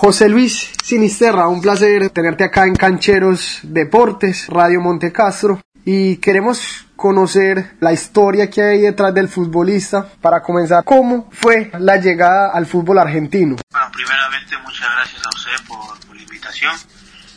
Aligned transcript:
José 0.00 0.30
Luis 0.30 0.72
Sinisterra, 0.82 1.46
un 1.48 1.60
placer 1.60 2.08
tenerte 2.08 2.44
acá 2.44 2.64
en 2.64 2.74
Cancheros 2.74 3.58
Deportes, 3.62 4.46
Radio 4.48 4.80
Montecastro, 4.80 5.60
y 5.84 6.16
queremos 6.16 6.86
conocer 6.96 7.76
la 7.80 7.92
historia 7.92 8.48
que 8.48 8.62
hay 8.62 8.80
detrás 8.80 9.12
del 9.12 9.28
futbolista. 9.28 10.10
Para 10.22 10.40
comenzar, 10.42 10.84
¿cómo 10.84 11.28
fue 11.30 11.70
la 11.78 11.98
llegada 11.98 12.50
al 12.50 12.64
fútbol 12.64 12.98
argentino? 12.98 13.56
Bueno, 13.70 13.90
primeramente 13.92 14.56
muchas 14.64 14.88
gracias 14.90 15.22
a 15.22 15.28
usted 15.28 15.66
por, 15.68 16.16
la 16.16 16.22
invitación. 16.22 16.74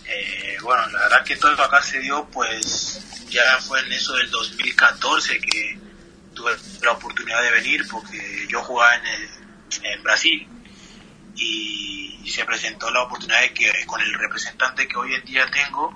Eh, 0.06 0.56
bueno, 0.64 0.88
la 0.88 1.00
verdad 1.00 1.26
que 1.26 1.36
todo 1.36 1.52
acá 1.62 1.82
se 1.82 2.00
dio, 2.00 2.26
pues 2.32 3.26
ya 3.30 3.42
fue 3.60 3.82
en 3.82 3.92
eso 3.92 4.16
del 4.16 4.32
2014 4.32 5.38
que 5.38 5.80
tuve 6.34 6.52
la 6.82 6.94
oportunidad 6.94 7.42
de 7.42 7.52
venir 7.52 7.86
porque 7.92 8.48
yo 8.48 8.64
jugaba 8.64 8.96
en 8.96 10.02
Brasil 10.02 10.48
y, 11.36 12.30
se 12.30 12.46
presentó 12.46 12.90
la 12.90 13.04
oportunidad 13.04 13.42
de 13.42 13.54
que 13.54 13.86
con 13.86 14.02
el 14.02 14.12
representante 14.14 14.88
que 14.88 14.98
hoy 14.98 15.14
en 15.14 15.24
día 15.24 15.46
tengo, 15.52 15.94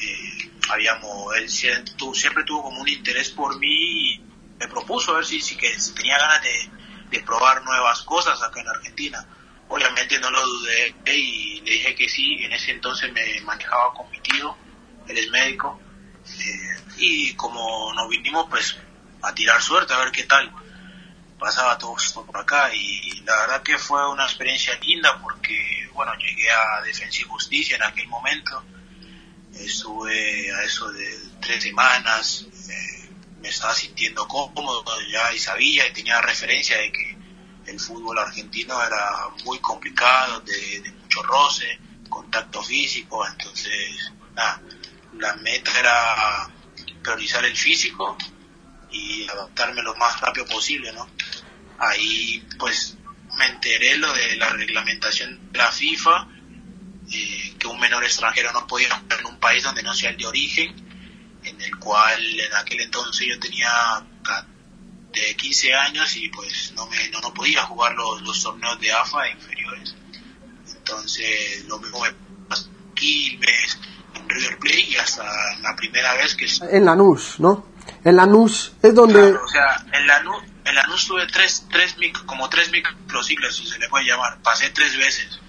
eh, 0.00 0.50
habíamos, 0.70 1.36
él 1.36 1.50
siempre, 1.50 2.44
tuvo 2.44 2.62
como 2.62 2.80
un 2.80 2.88
interés 2.88 3.30
por 3.30 3.58
mí 3.58 4.14
y 4.14 4.20
me 4.58 4.68
propuso 4.68 5.12
a 5.12 5.16
ver 5.16 5.26
si, 5.26 5.40
si, 5.40 5.56
que, 5.56 5.68
tenía 5.94 6.16
ganas 6.18 6.42
de, 6.42 6.70
de, 7.10 7.22
probar 7.24 7.62
nuevas 7.62 8.02
cosas 8.02 8.42
acá 8.42 8.60
en 8.60 8.68
Argentina. 8.68 9.26
Obviamente 9.68 10.18
no 10.18 10.30
lo 10.30 10.46
dudé 10.46 10.94
y 11.12 11.60
le 11.60 11.72
dije 11.72 11.94
que 11.94 12.08
sí, 12.08 12.38
en 12.44 12.52
ese 12.52 12.70
entonces 12.70 13.12
me 13.12 13.40
manejaba 13.42 13.92
con 13.92 14.10
mi 14.10 14.20
tío, 14.20 14.56
él 15.08 15.18
es 15.18 15.30
médico, 15.30 15.78
eh, 16.24 16.80
y 16.96 17.34
como 17.34 17.92
nos 17.92 18.08
vinimos 18.08 18.46
pues 18.48 18.78
a 19.22 19.34
tirar 19.34 19.60
suerte 19.60 19.92
a 19.92 19.98
ver 19.98 20.12
qué 20.12 20.24
tal 20.24 20.50
pasaba 21.38 21.76
todo 21.78 21.96
esto 21.96 22.24
por 22.24 22.38
acá 22.38 22.74
y 22.74 23.20
la 23.20 23.36
verdad 23.40 23.62
que 23.62 23.78
fue 23.78 24.08
una 24.10 24.24
experiencia 24.24 24.74
linda 24.80 25.18
porque 25.20 25.88
bueno 25.92 26.12
llegué 26.14 26.50
a 26.50 26.82
Defensa 26.82 27.20
y 27.20 27.24
Justicia 27.24 27.76
en 27.76 27.82
aquel 27.82 28.08
momento 28.08 28.62
estuve 29.54 30.52
a 30.52 30.62
eso 30.62 30.90
de 30.92 31.18
tres 31.40 31.62
semanas 31.62 32.46
me 33.40 33.48
estaba 33.48 33.74
sintiendo 33.74 34.26
cómodo 34.26 34.84
ya 35.10 35.32
y 35.34 35.38
sabía 35.38 35.86
y 35.86 35.92
tenía 35.92 36.20
referencia 36.20 36.78
de 36.78 36.92
que 36.92 37.16
el 37.66 37.80
fútbol 37.80 38.18
argentino 38.18 38.82
era 38.82 39.28
muy 39.44 39.58
complicado 39.58 40.40
de, 40.40 40.80
de 40.80 40.90
mucho 40.92 41.22
roce 41.22 41.78
contacto 42.08 42.62
físico 42.62 43.26
entonces 43.26 44.12
la 45.18 45.34
meta 45.36 45.78
era 45.78 46.50
priorizar 47.02 47.44
el 47.44 47.56
físico 47.56 48.16
y 48.90 49.28
adaptarme 49.28 49.82
lo 49.82 49.94
más 49.96 50.20
rápido 50.20 50.46
posible, 50.46 50.92
¿no? 50.92 51.08
Ahí 51.78 52.46
pues 52.58 52.96
me 53.36 53.46
enteré 53.46 53.98
lo 53.98 54.12
de 54.12 54.36
la 54.36 54.48
reglamentación 54.50 55.52
de 55.52 55.58
la 55.58 55.70
FIFA, 55.70 56.28
eh, 57.12 57.54
que 57.58 57.66
un 57.66 57.78
menor 57.78 58.02
extranjero 58.04 58.52
no 58.52 58.66
podía 58.66 58.90
jugar 58.90 59.20
en 59.20 59.26
un 59.26 59.38
país 59.38 59.62
donde 59.62 59.82
no 59.82 59.94
sea 59.94 60.10
el 60.10 60.16
de 60.16 60.26
origen, 60.26 60.74
en 61.44 61.60
el 61.60 61.76
cual 61.78 62.20
en 62.22 62.54
aquel 62.54 62.80
entonces 62.80 63.26
yo 63.28 63.38
tenía 63.38 63.70
de 65.12 65.34
15 65.34 65.74
años 65.74 66.16
y 66.16 66.28
pues 66.28 66.72
no 66.76 66.86
me 66.86 67.08
no, 67.08 67.32
podía 67.32 67.62
jugar 67.62 67.94
los, 67.94 68.22
los 68.22 68.42
torneos 68.42 68.78
de 68.80 68.92
AFA 68.92 69.28
inferiores. 69.30 69.94
Entonces 70.76 71.64
lo 71.66 71.78
mismo 71.78 72.00
me 72.02 72.12
pasó 72.48 72.68
en 72.68 72.94
Quilmes, 72.94 73.78
en 74.14 74.28
River 74.28 74.58
Plate 74.58 74.80
y 74.80 74.96
hasta 74.96 75.24
la 75.60 75.74
primera 75.76 76.14
vez 76.14 76.34
que... 76.34 76.46
En 76.70 76.84
Lanús, 76.84 77.38
¿no? 77.38 77.75
En 78.06 78.14
Lanús 78.14 78.72
es 78.82 78.94
donde... 78.94 79.32
o 79.32 79.48
sea, 79.48 79.84
en 79.92 80.06
Lanús, 80.06 80.40
en 80.64 80.74
Lanús 80.76 81.08
tuve 81.08 81.26
tres, 81.26 81.66
tres 81.68 81.96
como 82.24 82.48
tres 82.48 82.70
microciclos, 82.70 83.56
si 83.56 83.66
se 83.66 83.80
le 83.80 83.88
puede 83.88 84.04
llamar. 84.04 84.38
Pasé 84.44 84.70
tres 84.70 84.96
veces. 84.96 85.40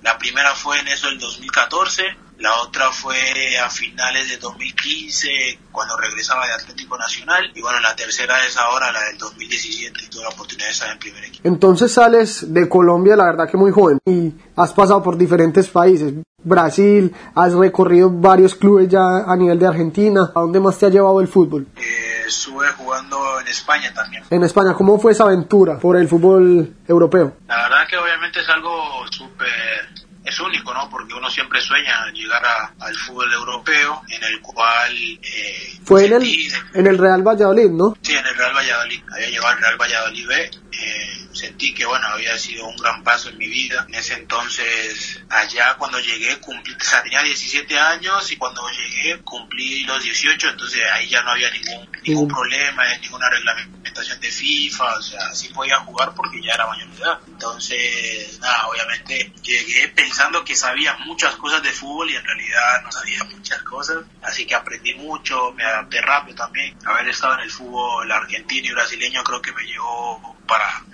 La 0.00 0.16
primera 0.16 0.54
fue 0.54 0.78
en 0.78 0.86
eso 0.86 1.08
del 1.08 1.18
2014, 1.18 2.04
la 2.38 2.54
otra 2.62 2.92
fue 2.92 3.16
a 3.58 3.68
finales 3.68 4.28
de 4.28 4.36
2015 4.36 5.58
cuando 5.72 5.96
regresaba 5.96 6.46
de 6.46 6.52
Atlético 6.52 6.96
Nacional 6.96 7.50
y 7.52 7.60
bueno, 7.60 7.80
la 7.80 7.96
tercera 7.96 8.46
es 8.46 8.56
ahora 8.56 8.92
la 8.92 9.06
del 9.06 9.18
2017 9.18 10.08
tuve 10.08 10.22
la 10.22 10.28
oportunidad 10.28 10.66
de 10.66 10.72
estar 10.72 10.92
en 10.92 10.98
primer 11.00 11.24
equipo. 11.24 11.48
Entonces 11.48 11.92
sales 11.92 12.52
de 12.54 12.68
Colombia, 12.68 13.16
la 13.16 13.24
verdad 13.24 13.50
que 13.50 13.56
muy 13.56 13.72
joven 13.72 13.98
y 14.06 14.32
has 14.54 14.72
pasado 14.72 15.02
por 15.02 15.16
diferentes 15.16 15.68
países. 15.68 16.12
Brasil, 16.44 17.12
has 17.34 17.54
recorrido 17.54 18.10
varios 18.10 18.54
clubes 18.54 18.88
ya 18.88 19.24
a 19.26 19.36
nivel 19.36 19.58
de 19.58 19.66
Argentina. 19.66 20.30
¿A 20.34 20.40
dónde 20.40 20.60
más 20.60 20.78
te 20.78 20.86
ha 20.86 20.90
llevado 20.90 21.20
el 21.20 21.28
fútbol? 21.28 21.66
Eh, 21.76 22.13
estuve 22.26 22.68
jugando 22.72 23.40
en 23.40 23.48
España 23.48 23.92
también. 23.94 24.24
En 24.30 24.42
España, 24.42 24.74
¿cómo 24.74 24.98
fue 24.98 25.12
esa 25.12 25.24
aventura 25.24 25.78
por 25.78 25.96
el 25.96 26.08
fútbol 26.08 26.74
europeo? 26.86 27.36
La 27.48 27.62
verdad 27.62 27.86
que 27.88 27.96
obviamente 27.96 28.40
es 28.40 28.48
algo 28.48 29.04
súper 29.10 30.04
es 30.24 30.40
único, 30.40 30.72
¿no? 30.72 30.88
Porque 30.88 31.12
uno 31.12 31.28
siempre 31.30 31.60
sueña 31.60 32.10
llegar 32.12 32.42
al 32.78 32.94
fútbol 32.94 33.30
europeo, 33.32 34.02
en 34.08 34.24
el 34.24 34.40
cual... 34.40 34.92
Eh, 35.22 35.78
Fue 35.84 36.06
en 36.06 36.14
el, 36.14 36.52
en 36.72 36.86
el 36.86 36.98
Real 36.98 37.22
Valladolid, 37.22 37.70
¿no? 37.70 37.94
Sí, 38.00 38.16
en 38.16 38.26
el 38.26 38.34
Real 38.34 38.54
Valladolid. 38.54 39.02
Había 39.12 39.28
llevado 39.28 39.56
al 39.56 39.58
Real 39.58 39.76
Valladolid 39.78 40.26
B. 40.26 40.50
Eh, 40.72 41.28
sentí 41.34 41.74
que 41.74 41.84
bueno 41.84 42.06
había 42.06 42.38
sido 42.38 42.66
un 42.66 42.76
gran 42.76 43.02
paso 43.02 43.28
en 43.28 43.38
mi 43.38 43.48
vida. 43.48 43.84
En 43.88 43.94
ese 43.94 44.14
entonces 44.14 45.20
allá 45.28 45.74
cuando 45.76 45.98
llegué 46.00 46.38
cumplí 46.40 46.74
o 46.74 46.84
sea, 46.84 47.02
tenía 47.02 47.22
17 47.22 47.78
años 47.78 48.30
y 48.30 48.36
cuando 48.36 48.62
llegué 48.70 49.20
cumplí 49.22 49.84
los 49.84 50.02
18 50.02 50.50
entonces 50.50 50.82
ahí 50.92 51.08
ya 51.08 51.22
no 51.22 51.30
había 51.30 51.50
ningún 51.50 51.88
ningún 52.02 52.28
problema 52.28 52.82
ninguna 53.00 53.28
reglamentación 53.28 54.20
de 54.20 54.30
FIFA 54.30 54.94
o 54.94 55.02
sea 55.02 55.34
sí 55.34 55.48
podía 55.48 55.78
jugar 55.80 56.12
porque 56.14 56.42
ya 56.42 56.54
era 56.54 56.66
mayor 56.66 56.88
de 56.88 57.02
edad. 57.02 57.18
Entonces 57.26 58.38
nada 58.40 58.66
obviamente 58.68 59.32
llegué 59.42 59.88
pensando 59.88 60.44
que 60.44 60.54
sabía 60.54 60.96
muchas 60.98 61.36
cosas 61.36 61.62
de 61.62 61.70
fútbol 61.70 62.10
y 62.10 62.16
en 62.16 62.24
realidad 62.24 62.82
no 62.82 62.92
sabía 62.92 63.24
muchas 63.24 63.62
cosas 63.62 63.98
así 64.22 64.46
que 64.46 64.54
aprendí 64.54 64.94
mucho 64.94 65.52
me 65.52 65.64
adapté 65.64 66.00
rápido 66.00 66.36
también. 66.36 66.76
Haber 66.84 67.08
estado 67.08 67.34
en 67.34 67.40
el 67.40 67.50
fútbol 67.50 68.10
argentino 68.10 68.68
y 68.68 68.72
brasileño 68.72 69.22
creo 69.24 69.42
que 69.42 69.52
me 69.52 69.64
llevó 69.64 70.36
para 70.46 70.84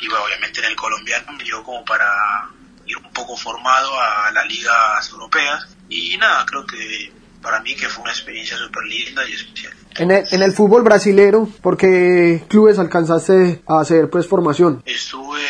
y 0.00 0.08
obviamente 0.08 0.60
en 0.60 0.66
el 0.66 0.76
colombiano 0.76 1.32
me 1.32 1.44
llevó 1.44 1.62
como 1.62 1.84
para 1.84 2.48
ir 2.86 2.96
un 2.96 3.12
poco 3.12 3.36
formado 3.36 3.98
a 4.00 4.30
las 4.32 4.46
ligas 4.46 5.10
europeas 5.10 5.68
y 5.88 6.16
nada, 6.18 6.44
creo 6.46 6.66
que 6.66 7.12
para 7.42 7.60
mí 7.60 7.74
que 7.74 7.88
fue 7.88 8.02
una 8.02 8.12
experiencia 8.12 8.56
súper 8.56 8.84
linda 8.84 9.28
y 9.28 9.32
especial. 9.32 9.72
En 9.96 10.10
el, 10.10 10.24
en 10.30 10.42
el 10.42 10.52
fútbol 10.52 10.82
brasilero, 10.82 11.48
¿por 11.62 11.76
qué 11.76 12.44
clubes 12.48 12.78
alcanzaste 12.78 13.62
a 13.66 13.80
hacer 13.80 14.08
pues 14.08 14.26
formación? 14.26 14.82
Estuve 14.86 15.40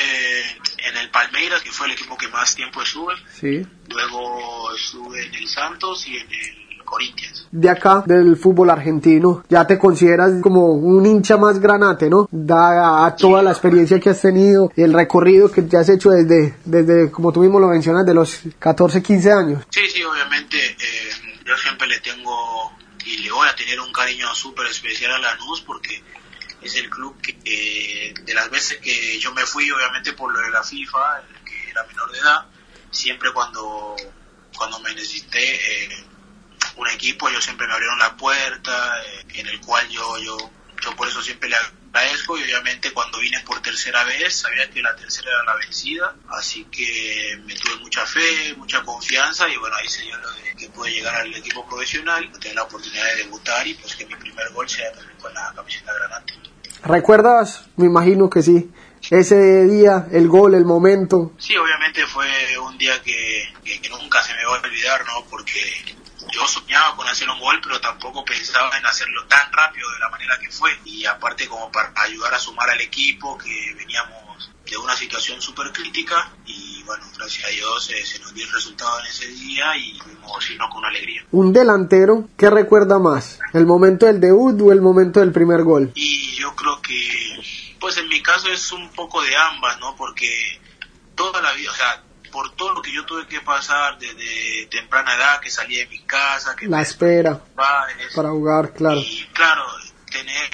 en 0.79 0.97
el 0.97 1.11
Palmeiras, 1.11 1.63
que 1.63 1.71
fue 1.71 1.87
el 1.87 1.93
equipo 1.93 2.17
que 2.17 2.29
más 2.29 2.55
tiempo 2.55 2.83
estuve. 2.83 3.15
Sí. 3.33 3.67
Luego 3.89 4.75
estuve 4.75 5.27
en 5.27 5.35
el 5.35 5.49
Santos 5.49 6.07
y 6.07 6.17
en 6.17 6.33
el 6.33 6.60
de 7.51 7.69
acá, 7.69 8.03
del 8.07 8.37
fútbol 8.37 8.71
argentino, 8.71 9.43
ya 9.49 9.67
te 9.67 9.79
consideras 9.79 10.41
como 10.43 10.67
un 10.67 11.05
hincha 11.05 11.37
más 11.37 11.59
granate, 11.59 12.09
¿no? 12.09 12.29
Da 12.31 13.07
a 13.07 13.17
toda 13.17 13.43
la 13.43 13.51
experiencia 13.51 13.99
que 13.99 14.11
has 14.11 14.21
tenido 14.21 14.71
y 14.77 14.83
el 14.83 14.93
recorrido 14.93 15.51
que 15.51 15.63
te 15.63 15.77
has 15.77 15.89
hecho 15.89 16.11
desde, 16.11 16.57
desde, 16.65 17.11
como 17.11 17.33
tú 17.33 17.41
mismo 17.41 17.59
lo 17.59 17.69
mencionas, 17.69 18.07
de 18.07 18.15
los 18.15 18.41
14, 18.59 19.03
15 19.03 19.33
años. 19.33 19.65
Sí, 19.71 19.81
sí, 19.91 20.03
obviamente, 20.05 20.57
eh, 20.59 21.39
yo 21.45 21.57
siempre 21.57 21.89
le 21.89 21.99
tengo 22.01 22.73
y 23.05 23.19
le 23.19 23.33
voy 23.33 23.49
a 23.49 23.55
tener 23.55 23.81
un 23.81 23.93
cariño 23.93 24.33
súper 24.35 24.67
especial 24.67 25.13
a 25.13 25.19
Lanús 25.19 25.63
porque 25.63 26.03
es 26.63 26.77
el 26.77 26.89
club 26.91 27.21
que 27.21 27.39
eh, 27.45 28.15
de 28.23 28.35
las 28.35 28.51
veces 28.51 28.79
que 28.79 29.19
yo 29.19 29.33
me 29.33 29.45
fui, 29.47 29.71
obviamente 29.71 30.13
por 30.13 30.33
lo 30.33 30.41
de 30.41 30.51
la 30.51 30.63
FIFA, 30.63 31.23
que 31.45 31.71
era 31.71 31.85
menor 31.85 32.13
de 32.13 32.19
edad, 32.19 32.47
siempre 32.91 33.33
cuando, 33.33 33.97
cuando 34.57 34.79
me 34.81 34.95
necesité, 34.95 35.85
eh, 35.85 36.05
un 36.77 36.89
equipo, 36.89 37.29
ellos 37.29 37.45
siempre 37.45 37.67
me 37.67 37.73
abrieron 37.73 37.99
la 37.99 38.17
puerta, 38.17 39.03
eh, 39.03 39.25
en 39.35 39.47
el 39.47 39.61
cual 39.61 39.89
yo, 39.89 40.19
yo, 40.19 40.37
yo 40.83 40.97
por 40.97 41.09
eso 41.09 41.23
siempre 41.23 41.49
le 41.49 41.57
agradezco 41.57 42.39
y 42.39 42.45
obviamente 42.45 42.93
cuando 42.93 43.19
vine 43.19 43.41
por 43.41 43.61
tercera 43.61 44.05
vez 44.05 44.35
sabía 44.35 44.71
que 44.71 44.83
la 44.83 44.95
tercera 44.95 45.31
era 45.31 45.45
la 45.45 45.57
vencida, 45.57 46.15
así 46.29 46.65
que 46.65 47.39
me 47.45 47.55
tuve 47.55 47.77
mucha 47.77 48.07
fe, 48.07 48.55
mucha 48.57 48.83
confianza 48.83 49.49
y 49.49 49.57
bueno, 49.57 49.77
ahí 49.77 49.89
se 49.89 50.03
dio 50.03 50.17
lo 50.19 50.31
de 50.31 50.55
que 50.57 50.69
pude 50.69 50.91
llegar 50.91 51.15
al 51.15 51.35
equipo 51.35 51.67
profesional, 51.67 52.31
tener 52.39 52.57
la 52.57 52.65
oportunidad 52.65 53.05
de 53.07 53.25
debutar 53.25 53.67
y 53.67 53.75
pues 53.75 53.97
que 53.97 54.07
mi 54.07 54.15
primer 54.15 54.51
gol 54.53 54.69
sea 54.69 54.93
también 54.93 55.19
con 55.19 55.35
la 55.35 55.53
camiseta 55.55 55.93
granate. 55.93 56.35
¿Recuerdas? 56.85 57.65
Me 57.77 57.87
imagino 57.87 58.31
que 58.31 58.43
sí. 58.43 58.71
Ese 59.11 59.65
día, 59.67 60.07
el 60.13 60.29
gol, 60.29 60.55
el 60.55 60.65
momento. 60.65 61.33
Sí, 61.39 61.57
obviamente 61.57 62.07
fue 62.07 62.29
un 62.59 62.77
día 62.79 63.03
que, 63.03 63.53
que, 63.65 63.81
que 63.81 63.89
nunca 63.89 64.23
se 64.23 64.35
me 64.35 64.45
va 64.45 64.57
a 64.57 64.61
olvidar, 64.61 65.05
¿no? 65.07 65.25
Porque 65.29 65.61
yo 66.33 66.47
soñaba 66.47 66.97
con 66.97 67.07
hacer 67.09 67.29
un 67.29 67.39
gol, 67.39 67.61
pero 67.63 67.81
tampoco 67.81 68.25
pensaba 68.25 68.77
en 68.77 68.87
hacerlo 68.87 69.25
tan 69.27 69.53
rápido 69.53 69.91
de 69.93 69.99
la 69.99 70.09
manera 70.11 70.39
que 70.39 70.51
fue. 70.51 70.79
Y 70.85 71.05
aparte 71.07 71.49
como 71.49 71.71
para 71.71 71.93
ayudar 71.97 72.35
a 72.35 72.39
sumar 72.39 72.71
al 72.71 72.81
equipo, 72.81 73.39
que 73.39 73.75
veníamos 73.77 74.51
de 74.71 74.77
una 74.77 74.95
situación 74.95 75.41
súper 75.43 75.73
crítica 75.73 76.31
y 76.47 76.83
bueno, 76.85 77.05
gracias 77.17 77.45
a 77.45 77.51
Dios 77.51 77.91
eh, 77.91 78.07
se 78.07 78.21
nos 78.21 78.33
dio 78.33 78.45
el 78.45 78.53
resultado 78.53 79.01
en 79.01 79.07
ese 79.07 79.27
día 79.27 79.77
y 79.77 79.99
fuimos 79.99 80.45
sino 80.45 80.69
con 80.69 80.85
alegría. 80.85 81.25
Un 81.33 81.53
delantero, 81.53 82.29
¿qué 82.37 82.51
recuerda 82.51 82.99
más? 82.99 83.41
¿El 83.53 83.67
momento 83.67 84.07
del 84.07 84.21
debut 84.21 84.61
o 84.63 84.73
el 84.73 84.81
momento 84.81 85.21
del 85.21 85.33
primer 85.33 85.65
gol? 85.65 85.91
Y 85.95 86.37
yo 86.37 86.55
creo 86.55 86.81
que, 86.81 87.41
pues 87.81 87.97
en 87.99 88.09
mi 88.09 88.23
caso 88.23 88.49
es 88.49 88.71
un 88.71 88.91
poco 88.91 89.23
de 89.23 89.37
ambas, 89.37 89.79
¿no? 89.81 89.97
Porque 89.97 90.61
toda 91.17 91.43
la 91.43 91.53
vida, 91.53 91.71
o 91.71 91.75
sea, 91.75 92.05
por 92.31 92.55
todo 92.57 92.75
lo 92.75 92.83
que 92.83 92.93
yo 92.93 93.05
tuve 93.05 93.27
que 93.27 93.41
pasar 93.41 93.99
desde 93.99 94.67
temprana 94.71 95.15
edad, 95.15 95.41
que 95.41 95.51
salí 95.51 95.77
de 95.77 95.87
mi 95.87 96.01
casa, 96.01 96.57
que 96.57 96.67
la 96.67 96.83
espera 96.83 97.41
para 98.15 98.31
jugar, 98.31 98.73
claro. 98.75 99.01
Y 99.01 99.27
claro, 99.33 99.65
tener 100.11 100.51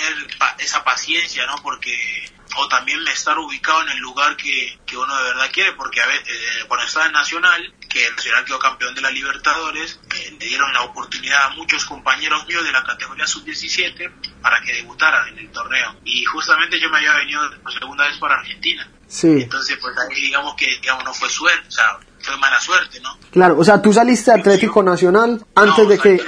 esa 0.59 0.85
paciencia, 0.85 1.47
¿no? 1.47 1.57
Porque 1.63 2.31
o 2.59 2.69
también 2.69 3.07
estar 3.09 3.39
ubicado 3.39 3.83
en 3.83 3.91
el 3.91 3.99
lugar 3.99 4.37
que, 4.37 4.79
que 4.87 4.97
uno 4.97 5.15
de 5.17 5.25
verdad 5.25 5.51
quiere, 5.53 5.73
porque 5.73 6.01
a 6.01 6.07
veces, 6.07 6.29
eh, 6.29 6.65
cuando 6.67 6.87
estaba 6.87 7.07
en 7.07 7.13
Nacional, 7.13 7.75
que 7.89 8.07
el 8.07 8.17
Nacional 8.17 8.45
quedó 8.45 8.59
campeón 8.59 8.95
de 8.95 9.03
la 9.03 9.11
Libertadores, 9.11 10.01
eh, 10.15 10.37
le 10.39 10.47
dieron 10.47 10.73
la 10.73 10.83
oportunidad 10.83 11.47
a 11.47 11.51
muchos 11.51 11.85
compañeros 11.85 12.47
míos 12.47 12.65
de 12.65 12.73
la 12.73 12.83
categoría 12.83 13.27
sub-17 13.27 14.41
para 14.41 14.61
que 14.63 14.75
debutaran 14.75 15.29
en 15.29 15.39
el 15.39 15.51
torneo. 15.51 15.97
Y 16.05 16.25
justamente 16.25 16.81
yo 16.81 16.89
me 16.89 16.99
había 16.99 17.15
venido 17.17 17.43
por 17.63 17.73
segunda 17.73 18.07
vez 18.07 18.17
para 18.19 18.37
Argentina. 18.37 18.91
Sí. 19.09 19.43
Entonces, 19.43 19.79
pues 19.81 19.97
ahí 19.99 20.21
digamos 20.21 20.55
que 20.57 20.67
digamos 20.81 21.05
no 21.05 21.15
fue 21.15 21.29
suerte, 21.29 21.69
o 21.69 21.71
sea, 21.71 21.99
fue 22.19 22.37
mala 22.39 22.61
suerte, 22.61 23.01
¿no? 23.01 23.17
Claro, 23.31 23.59
o 23.59 23.65
sea, 23.65 23.81
tú 23.81 23.93
saliste 23.93 24.33
Atlético 24.33 24.83
Nacional 24.83 25.45
antes 25.55 25.89
de 25.89 25.99
que 25.99 26.21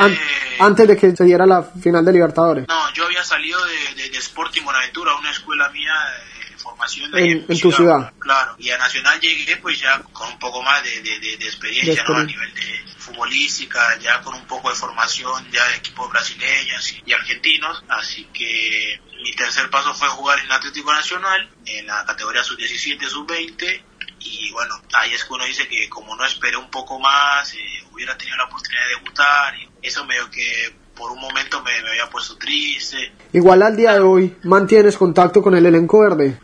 antes 0.60 0.88
de 0.88 0.96
que 0.96 1.16
se 1.16 1.25
diera 1.25 1.46
la 1.46 1.62
final 1.62 2.04
de 2.04 2.12
Libertadores. 2.12 2.69
No, 2.69 2.92
yo 2.92 3.06
había 3.06 3.25
salido 3.25 3.58
de, 3.64 4.08
de, 4.08 4.19
Sporting 4.19 4.62
Buenaventura, 4.62 5.14
una 5.16 5.30
escuela 5.30 5.69
mía 5.70 5.92
de 6.36 6.38
formación 6.78 7.10
en, 7.19 7.46
en, 7.48 7.60
tu 7.60 7.72
ciudad. 7.72 8.12
Claro, 8.19 8.54
y 8.58 8.70
a 8.70 8.78
Nacional 8.78 9.20
llegué 9.20 9.56
pues 9.56 9.80
ya 9.80 10.00
con 10.12 10.28
un 10.30 10.38
poco 10.38 10.62
más 10.62 10.82
de, 10.82 11.02
de, 11.02 11.19
de 11.19 11.44
experiencia, 11.44 12.04
¿no? 12.06 12.16
A 12.16 12.25
nivel 12.25 12.54
de 12.54 12.84
futbolística, 12.98 13.98
ya 13.98 14.20
con 14.22 14.34
un 14.34 14.46
poco 14.46 14.69
de 14.70 14.76
formación 14.76 15.50
ya 15.50 15.66
de 15.69 15.76
equipos 15.76 16.10
brasileños 16.10 16.92
y, 16.92 17.02
y 17.06 17.12
argentinos, 17.12 17.82
así 17.88 18.28
que 18.32 19.00
mi 19.22 19.34
tercer 19.34 19.69
paso 19.70 19.92
fue 19.94 20.08
jugar 20.08 20.38
en 20.38 20.46
el 20.46 20.52
Atlético 20.52 20.92
Nacional, 20.92 21.48
en 21.66 21.86
la 21.86 22.04
categoría 22.04 22.44
sub-17, 22.44 23.08
sub-20, 23.08 23.82
y 24.20 24.50
bueno, 24.52 24.74
ahí 24.94 25.12
es 25.14 25.24
que 25.24 25.34
uno 25.34 25.44
dice 25.44 25.69
que 25.69 25.88
como 25.88 26.14
no 26.16 26.24
esperé 26.24 26.56
un 26.56 26.70
poco 26.70 26.98
más, 26.98 27.52
eh, 27.54 27.58
hubiera 27.92 28.16
tenido 28.16 28.36
la 28.36 28.44
oportunidad 28.44 28.82
de 28.82 28.94
debutar, 28.96 29.54
y 29.56 29.69
eso 29.82 30.04
medio 30.04 30.31
que 30.31 30.74
por 30.94 31.12
un 31.12 31.20
momento 31.20 31.62
me, 31.62 31.81
me, 31.82 31.90
había 31.90 32.10
puesto 32.10 32.36
triste. 32.36 33.12
Igual 33.32 33.62
al 33.62 33.76
día 33.76 33.94
de 33.94 34.00
hoy, 34.00 34.36
¿mantienes 34.42 34.96
contacto 34.96 35.42
con 35.42 35.54
el 35.56 35.64
elenco 35.64 36.00
verde? 36.00 36.40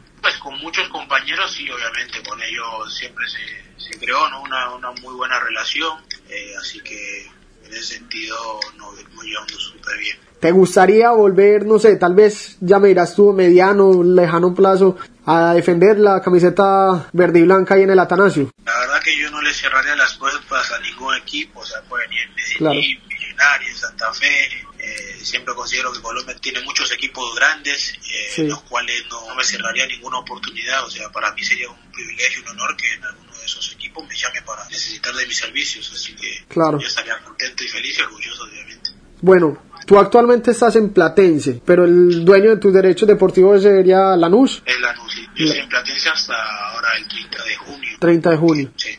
Compañeros, 1.24 1.54
sí, 1.54 1.66
obviamente, 1.70 2.22
con 2.28 2.38
ellos 2.42 2.94
siempre 2.98 3.24
se, 3.26 3.82
se 3.82 3.98
creó 3.98 4.28
¿no? 4.28 4.42
una, 4.42 4.74
una 4.74 4.90
muy 5.00 5.14
buena 5.14 5.40
relación, 5.40 5.98
eh, 6.28 6.52
así 6.60 6.80
que 6.80 7.24
en 7.64 7.72
ese 7.72 7.94
sentido 7.94 8.36
nos, 8.76 8.94
nos 9.14 9.24
llevamos 9.24 9.52
súper 9.52 9.98
bien. 10.00 10.18
¿Te 10.38 10.52
gustaría 10.52 11.10
volver, 11.12 11.64
no 11.64 11.78
sé, 11.78 11.96
tal 11.96 12.14
vez 12.14 12.58
ya 12.60 12.78
me 12.78 12.88
dirás 12.88 13.14
tú, 13.14 13.32
mediano, 13.32 14.02
lejano 14.02 14.54
plazo, 14.54 14.98
a 15.24 15.54
defender 15.54 15.98
la 15.98 16.20
camiseta 16.20 17.08
verde 17.14 17.38
y 17.38 17.42
blanca 17.44 17.76
ahí 17.76 17.84
en 17.84 17.90
el 17.90 17.98
Atanasio? 18.00 18.50
La 18.66 18.78
verdad 18.80 19.00
que 19.02 19.18
yo 19.18 19.30
no 19.30 19.40
le 19.40 19.54
cerraría 19.54 19.96
las 19.96 20.12
puertas 20.18 20.72
a 20.72 20.78
ningún 20.80 21.14
equipo, 21.16 21.60
o 21.60 21.64
sea, 21.64 21.80
puede 21.88 22.06
venir 22.06 22.28
Medellín, 22.36 22.58
claro. 22.58 22.80
Millonarios, 23.08 23.78
Santa 23.78 24.12
Fe, 24.12 24.66
eh, 25.04 25.24
siempre 25.24 25.54
considero 25.54 25.92
que 25.92 26.00
Colombia 26.00 26.34
tiene 26.40 26.60
muchos 26.60 26.90
equipos 26.92 27.34
grandes, 27.34 27.92
eh, 27.92 28.28
sí. 28.30 28.46
los 28.46 28.62
cuales 28.62 29.04
no 29.10 29.34
me 29.34 29.44
cerraría 29.44 29.86
ninguna 29.86 30.18
oportunidad, 30.18 30.84
o 30.84 30.90
sea, 30.90 31.10
para 31.10 31.32
mí 31.32 31.44
sería 31.44 31.68
un 31.68 31.92
privilegio, 31.92 32.42
un 32.42 32.48
honor 32.48 32.76
que 32.76 32.92
en 32.92 33.04
alguno 33.04 33.36
de 33.36 33.44
esos 33.44 33.72
equipos 33.72 34.06
me 34.08 34.16
llame 34.16 34.42
para 34.42 34.64
necesitar 34.68 35.14
de 35.14 35.26
mis 35.26 35.36
servicios, 35.36 35.92
así 35.94 36.14
que 36.14 36.44
claro. 36.48 36.78
yo 36.78 36.86
estaría 36.86 37.18
contento 37.22 37.64
y 37.64 37.68
feliz 37.68 37.98
y 37.98 38.02
orgulloso, 38.02 38.44
obviamente. 38.44 38.90
Bueno, 39.20 39.58
Tú 39.86 39.98
actualmente 39.98 40.52
estás 40.52 40.76
en 40.76 40.94
Platense, 40.94 41.60
pero 41.64 41.84
el 41.84 42.24
dueño 42.24 42.50
de 42.50 42.56
tus 42.56 42.72
derechos 42.72 43.06
deportivos 43.06 43.62
sería 43.62 44.16
Lanús. 44.16 44.62
Es 44.64 44.80
Lanús, 44.80 45.12
sí. 45.12 45.26
Yo 45.36 45.44
estoy 45.44 45.60
en 45.60 45.68
Platense 45.68 46.08
hasta 46.08 46.34
ahora 46.70 46.88
el 46.96 47.06
30 47.06 47.44
de 47.44 47.56
junio. 47.56 47.96
30 47.98 48.30
de 48.30 48.36
junio. 48.36 48.70
Sí. 48.76 48.98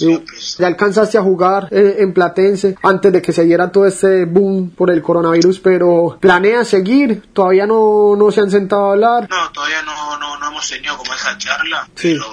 ¿Ya 0.00 0.66
alcanzaste 0.66 1.18
a 1.18 1.22
jugar 1.22 1.68
eh, 1.70 1.96
en 2.00 2.12
Platense 2.12 2.76
antes 2.82 3.12
de 3.12 3.22
que 3.22 3.32
se 3.32 3.44
diera 3.44 3.70
todo 3.72 3.86
este 3.86 4.24
boom 4.24 4.70
por 4.70 4.90
el 4.90 5.02
coronavirus? 5.02 5.60
Pero 5.60 6.18
¿planeas 6.20 6.68
seguir? 6.68 7.22
¿Todavía 7.32 7.66
no, 7.66 8.14
no 8.16 8.30
se 8.30 8.40
han 8.40 8.50
sentado 8.50 8.88
a 8.88 8.92
hablar? 8.92 9.28
No, 9.30 9.52
todavía 9.52 9.82
no, 9.82 10.18
no, 10.18 10.38
no 10.38 10.48
hemos 10.48 10.68
tenido 10.68 10.96
como 10.98 11.14
esa 11.14 11.36
charla, 11.38 11.88
sí. 11.94 12.12
pero 12.14 12.26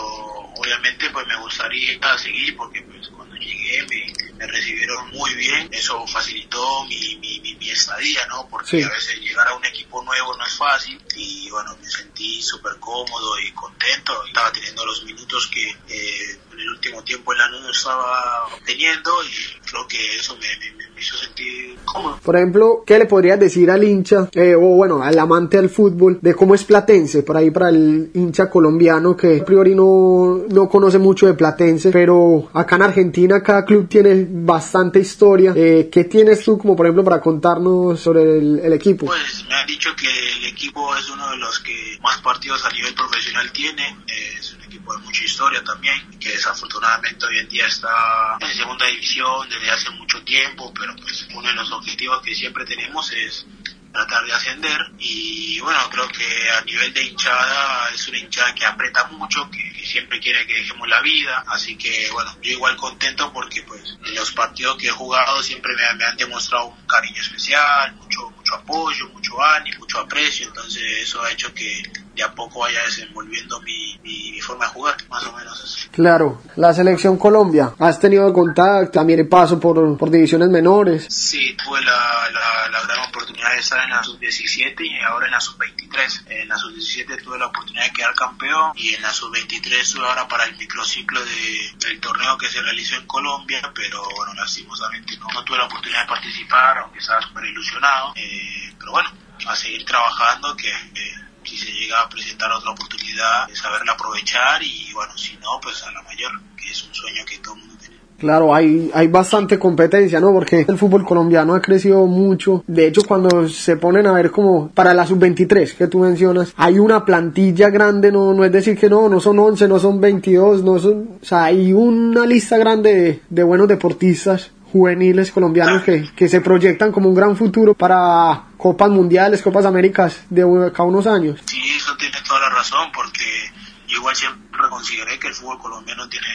obviamente 0.57 1.10
pues 1.12 1.25
me 1.27 1.38
gustaría 1.42 2.00
seguir 2.18 2.56
porque 2.56 2.81
pues 2.83 3.07
cuando 3.10 3.36
llegué 3.36 3.81
me, 3.89 4.13
me 4.38 4.48
recibieron 4.48 5.09
muy 5.12 5.33
bien, 5.36 5.68
eso 5.71 6.06
facilitó 6.07 6.86
mi, 6.86 7.18
mi, 7.19 7.39
mi, 7.39 7.56
mi 7.56 7.69
estadía, 7.69 8.21
¿no? 8.30 8.48
Porque 8.50 8.77
Sí. 8.77 8.81
a 8.83 8.89
veces 8.89 9.19
llegar 9.19 9.48
a 9.48 9.56
un 9.56 9.66
equipo 9.66 10.01
nuevo 10.04 10.36
no 10.38 10.45
es 10.45 10.54
fácil 10.54 11.00
y 11.16 11.50
bueno, 11.50 11.75
me 11.81 11.88
sentí 11.89 12.42
súper 12.42 12.74
cómodo 12.80 13.39
y 13.39 13.51
contento, 13.51 14.13
estaba 14.25 14.51
teniendo 14.51 14.86
los 14.86 15.04
minutos 15.04 15.48
que 15.54 15.69
eh, 15.89 16.39
último 16.83 17.03
tiempo 17.03 17.31
no 17.33 17.69
estaba 17.69 18.45
teniendo 18.65 19.12
y 19.24 19.69
creo 19.69 19.88
que 19.88 20.15
eso 20.18 20.35
me, 20.35 20.47
me, 20.59 20.94
me 20.94 21.01
hizo 21.01 21.15
sentir 21.18 21.77
cómodo. 21.85 22.19
Por 22.24 22.35
ejemplo, 22.35 22.83
¿qué 22.85 23.00
le 23.00 23.06
podrías 23.06 23.39
decir 23.39 23.71
al 23.71 23.83
hincha, 23.83 24.30
eh, 24.33 24.56
o 24.56 24.75
bueno, 24.75 25.01
al 25.01 25.18
amante 25.18 25.57
del 25.57 25.69
fútbol, 25.69 26.19
de 26.21 26.35
cómo 26.35 26.56
es 26.56 26.63
Platense, 26.63 27.24
por 27.24 27.38
ahí 27.38 27.51
para 27.51 27.69
el 27.69 28.12
hincha 28.13 28.50
colombiano 28.50 29.15
que 29.15 29.39
a 29.41 29.45
priori 29.45 29.75
no, 29.75 30.44
no 30.50 30.68
conoce 30.68 31.00
mucho 31.00 31.25
de 31.25 31.35
Platense, 31.35 31.91
pero 31.91 32.50
acá 32.53 32.75
en 32.75 32.81
Argentina 32.83 33.41
cada 33.41 33.63
club 33.63 33.88
tiene 33.88 34.27
bastante 34.30 35.00
historia. 35.00 35.53
Eh, 35.56 35.89
¿Qué 35.91 36.03
tienes 36.06 36.44
tú 36.44 36.57
como 36.57 36.75
por 36.75 36.85
ejemplo 36.85 37.03
para 37.03 37.21
contarnos 37.21 38.00
sobre 38.00 38.39
el, 38.39 38.59
el 38.59 38.74
equipo? 38.74 39.06
Pues 39.06 39.45
me 39.47 39.56
han 39.56 39.68
dicho 39.68 39.95
que 39.95 40.07
el 40.07 40.45
equipo 40.45 40.95
es 40.95 41.09
uno 41.09 41.30
de 41.31 41.38
los 41.38 41.59
que 41.59 41.97
más 42.01 42.18
partidos 42.21 42.63
a 42.65 42.69
nivel 42.71 42.94
profesional 42.94 43.51
tiene, 43.51 43.97
es 44.07 44.57
de 44.91 44.97
mucha 45.00 45.24
historia 45.24 45.63
también, 45.63 46.19
que 46.19 46.30
desafortunadamente 46.30 47.25
hoy 47.25 47.39
en 47.39 47.50
día 47.50 47.68
está 47.68 48.38
en 48.39 48.53
segunda 48.53 48.85
división 48.88 49.47
desde 49.50 49.71
hace 49.71 49.89
mucho 49.91 50.21
tiempo, 50.24 50.74
pero 50.74 50.95
pues 50.97 51.27
uno 51.33 51.47
de 51.47 51.53
los 51.53 51.71
objetivos 51.71 52.21
que 52.21 52.35
siempre 52.35 52.65
tenemos 52.65 53.12
es 53.13 53.45
tratar 53.94 54.25
de 54.25 54.33
ascender. 54.33 54.80
Y 54.97 55.59
bueno 55.62 55.80
creo 55.89 56.07
que 56.09 56.50
a 56.50 56.62
nivel 56.62 56.94
de 56.94 57.03
hinchada 57.03 57.89
es 57.94 58.07
una 58.07 58.18
hinchada 58.18 58.53
que 58.53 58.65
aprieta 58.65 59.06
mucho 59.06 59.50
que, 59.50 59.71
que, 59.71 59.85
siempre 59.85 60.19
quiere 60.19 60.45
que 60.47 60.56
dejemos 60.56 60.88
la 60.89 61.01
vida. 61.01 61.44
Así 61.47 61.77
que 61.77 62.09
bueno 62.12 62.35
yo 62.41 62.51
igual 62.51 62.75
contento 62.75 63.31
porque 63.31 63.62
pues 63.63 63.97
en 64.06 64.15
los 64.15 64.31
partidos 64.31 64.77
que 64.77 64.88
he 64.88 64.91
jugado 64.91 65.41
siempre 65.44 65.74
me, 65.75 65.94
me 65.97 66.06
han 66.06 66.18
demostrado 66.18 66.65
un 66.65 66.88
cariño 66.88 67.21
especial 67.21 67.94
mucho 67.95 68.31
mucho 68.31 68.56
apoyo 68.56 69.07
mucho 69.09 69.41
ánimo 69.41 69.80
mucho 69.80 70.00
aprecio. 70.00 70.47
Entonces 70.47 70.83
eso 71.03 71.21
ha 71.21 71.31
hecho 71.31 71.53
que 71.53 71.83
de 72.15 72.24
a 72.24 72.33
poco 72.33 72.60
vaya 72.60 72.83
desenvolviendo 72.86 73.60
mi, 73.62 73.98
mi, 74.04 74.31
mi 74.31 74.42
forma 74.42 74.65
de 74.65 74.71
jugar 74.71 74.95
más 75.10 75.24
o 75.25 75.33
menos 75.33 75.63
eso 75.63 75.83
Claro, 75.94 76.42
la 76.56 76.74
selección 76.74 77.18
Colombia, 77.18 77.74
¿has 77.77 78.00
tenido 78.00 78.33
contacto 78.33 78.92
también 78.92 79.30
paso 79.30 79.60
por, 79.60 79.95
por 79.95 80.09
divisiones 80.09 80.49
menores? 80.49 81.06
Sí, 81.07 81.56
tuve 81.64 81.81
la, 81.83 82.30
la, 82.31 82.69
la 82.69 82.81
gran 82.81 83.09
oportunidad 83.09 83.52
de 83.52 83.59
estar 83.59 83.83
en 83.83 83.92
la 83.92 84.04
sub-17 84.04 84.76
y 84.80 84.99
ahora 85.04 85.28
en 85.28 85.33
la 85.33 85.40
sub-23. 85.40 86.23
En 86.31 86.47
la 86.49 86.57
sub-17 86.57 87.23
tuve 87.23 87.37
la 87.37 87.45
oportunidad 87.45 87.85
de 87.85 87.92
quedar 87.92 88.16
campeón 88.16 88.71
y 88.76 88.95
en 88.95 89.04
la 89.04 89.14
sub-23 89.14 89.71
estuve 89.71 90.04
ahora 90.07 90.28
para 90.28 90.45
el 90.45 90.57
microciclo 90.57 91.23
de, 91.23 91.87
del 91.87 91.99
torneo 91.99 92.40
que 92.40 92.47
se 92.47 92.61
realizó 92.61 92.95
en 92.95 93.06
Colombia, 93.06 93.61
pero 93.76 94.02
bueno, 94.16 94.33
lastimosamente 94.33 95.16
no, 95.18 95.28
no 95.31 95.44
tuve 95.44 95.59
la 95.59 95.66
oportunidad 95.66 96.02
de 96.02 96.07
participar, 96.07 96.80
aunque 96.80 96.97
estaba 96.97 97.21
súper 97.21 97.45
ilusionado. 97.45 98.14
Eh, 98.16 98.73
pero 98.80 98.94
bueno, 98.94 99.09
a 99.47 99.56
seguir 99.56 99.85
trabajando 99.85 100.56
que... 100.57 100.69
Eh, 100.69 101.22
si 101.45 101.57
se 101.57 101.71
llega 101.71 102.02
a 102.02 102.09
presentar 102.09 102.52
otra 102.52 102.71
oportunidad, 102.71 103.47
saberla 103.54 103.94
aprovechar 103.94 104.62
y 104.64 104.92
bueno, 104.94 105.18
si 105.18 105.35
no, 105.38 105.59
pues 105.62 105.83
a 105.83 105.92
la 105.92 106.02
mayor, 106.04 106.31
que 106.56 106.69
es 106.69 106.83
un 106.83 106.94
sueño 106.94 107.23
que 107.26 107.38
todo 107.40 107.56
mundo 107.56 107.76
tiene. 107.80 107.94
Claro, 108.18 108.56
hay, 108.56 108.90
hay 108.94 109.07
bastante 109.07 109.59
competencia, 109.59 110.19
¿no? 110.21 110.31
Porque 110.31 110.66
el 110.68 110.78
fútbol 110.78 111.04
colombiano 111.04 111.56
ha 111.56 111.62
crecido 111.62 112.06
mucho. 112.06 112.64
De 112.68 112.88
hecho, 112.88 113.02
cuando 113.06 113.50
se 113.50 113.76
ponen 113.76 114.07
a 114.07 114.14
ver 114.14 114.31
como 114.31 114.69
para 114.69 114.94
la 114.94 115.06
sub-23 115.06 115.76
que 115.76 115.88
tú 115.88 116.00
mencionas, 116.00 116.54
hay 116.56 116.80
una 116.80 117.04
plantilla 117.04 117.69
grande, 117.69 118.12
no, 118.12 118.33
no 118.33 118.45
es 118.45 118.52
decir 118.52 118.78
que 118.78 118.90
no, 118.90 119.09
no 119.09 119.19
son 119.19 119.40
11, 119.40 119.68
no 119.68 119.78
son 119.78 120.00
22, 120.00 120.64
no 120.64 120.80
son, 120.80 121.18
o 121.21 121.26
sea, 121.26 121.45
hay 121.45 121.73
una 121.73 122.26
lista 122.26 122.57
grande 122.57 122.94
de, 122.94 123.21
de 123.30 123.44
buenos 123.44 123.68
deportistas 123.68 124.52
juveniles 124.73 125.31
colombianos 125.31 125.83
que, 125.83 126.09
que 126.15 126.27
se 126.27 126.42
proyectan 126.42 126.92
como 126.92 127.07
un 127.07 127.13
gran 127.13 127.37
futuro 127.37 127.75
para 127.75 128.45
Copas 128.57 128.89
Mundiales, 128.89 129.44
Copas 129.44 129.65
Américas 129.65 130.25
de 130.31 130.42
cada 130.73 130.89
unos 130.89 131.06
años. 131.06 131.39
Sí, 131.45 131.61
eso 131.77 131.95
tiene 131.95 132.18
toda 132.27 132.39
la 132.39 132.49
razón, 132.49 132.92
porque 132.92 133.53
igual 133.87 134.15
siempre 134.15 134.68
consideré 134.71 135.19
que 135.19 135.27
el 135.27 135.35
fútbol 135.35 135.59
colombiano 135.59 136.09
tiene 136.09 136.27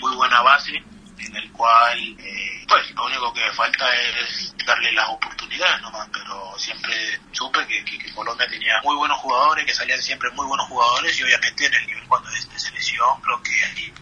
muy 0.00 0.16
buena 0.16 0.42
base, 0.42 0.72
en 0.72 1.36
el 1.36 1.52
cual, 1.52 1.96
eh, 2.18 2.64
pues, 2.66 2.90
lo 2.96 3.06
único 3.06 3.32
que 3.32 3.42
falta 3.54 3.86
es 4.18 4.52
darle 4.66 4.90
las 4.92 5.08
oportunidades 5.08 5.80
nomás, 5.82 6.08
pero 6.12 6.58
siempre 6.58 6.92
supe 7.30 7.64
que, 7.68 7.84
que, 7.84 7.98
que, 7.98 8.12
Colombia 8.12 8.48
tenía 8.50 8.80
muy 8.82 8.96
buenos 8.96 9.18
jugadores, 9.18 9.64
que 9.64 9.74
salían 9.74 10.02
siempre 10.02 10.28
muy 10.30 10.46
buenos 10.46 10.66
jugadores, 10.66 11.16
y 11.20 11.22
obviamente 11.22 11.66
en 11.66 11.74
el 11.74 11.86
nivel 11.86 12.08
cuando 12.08 12.28
es 12.30 12.50
de 12.50 12.58
selección, 12.58 13.20
creo 13.22 13.40
que 13.44 13.64
ahí 13.64 13.92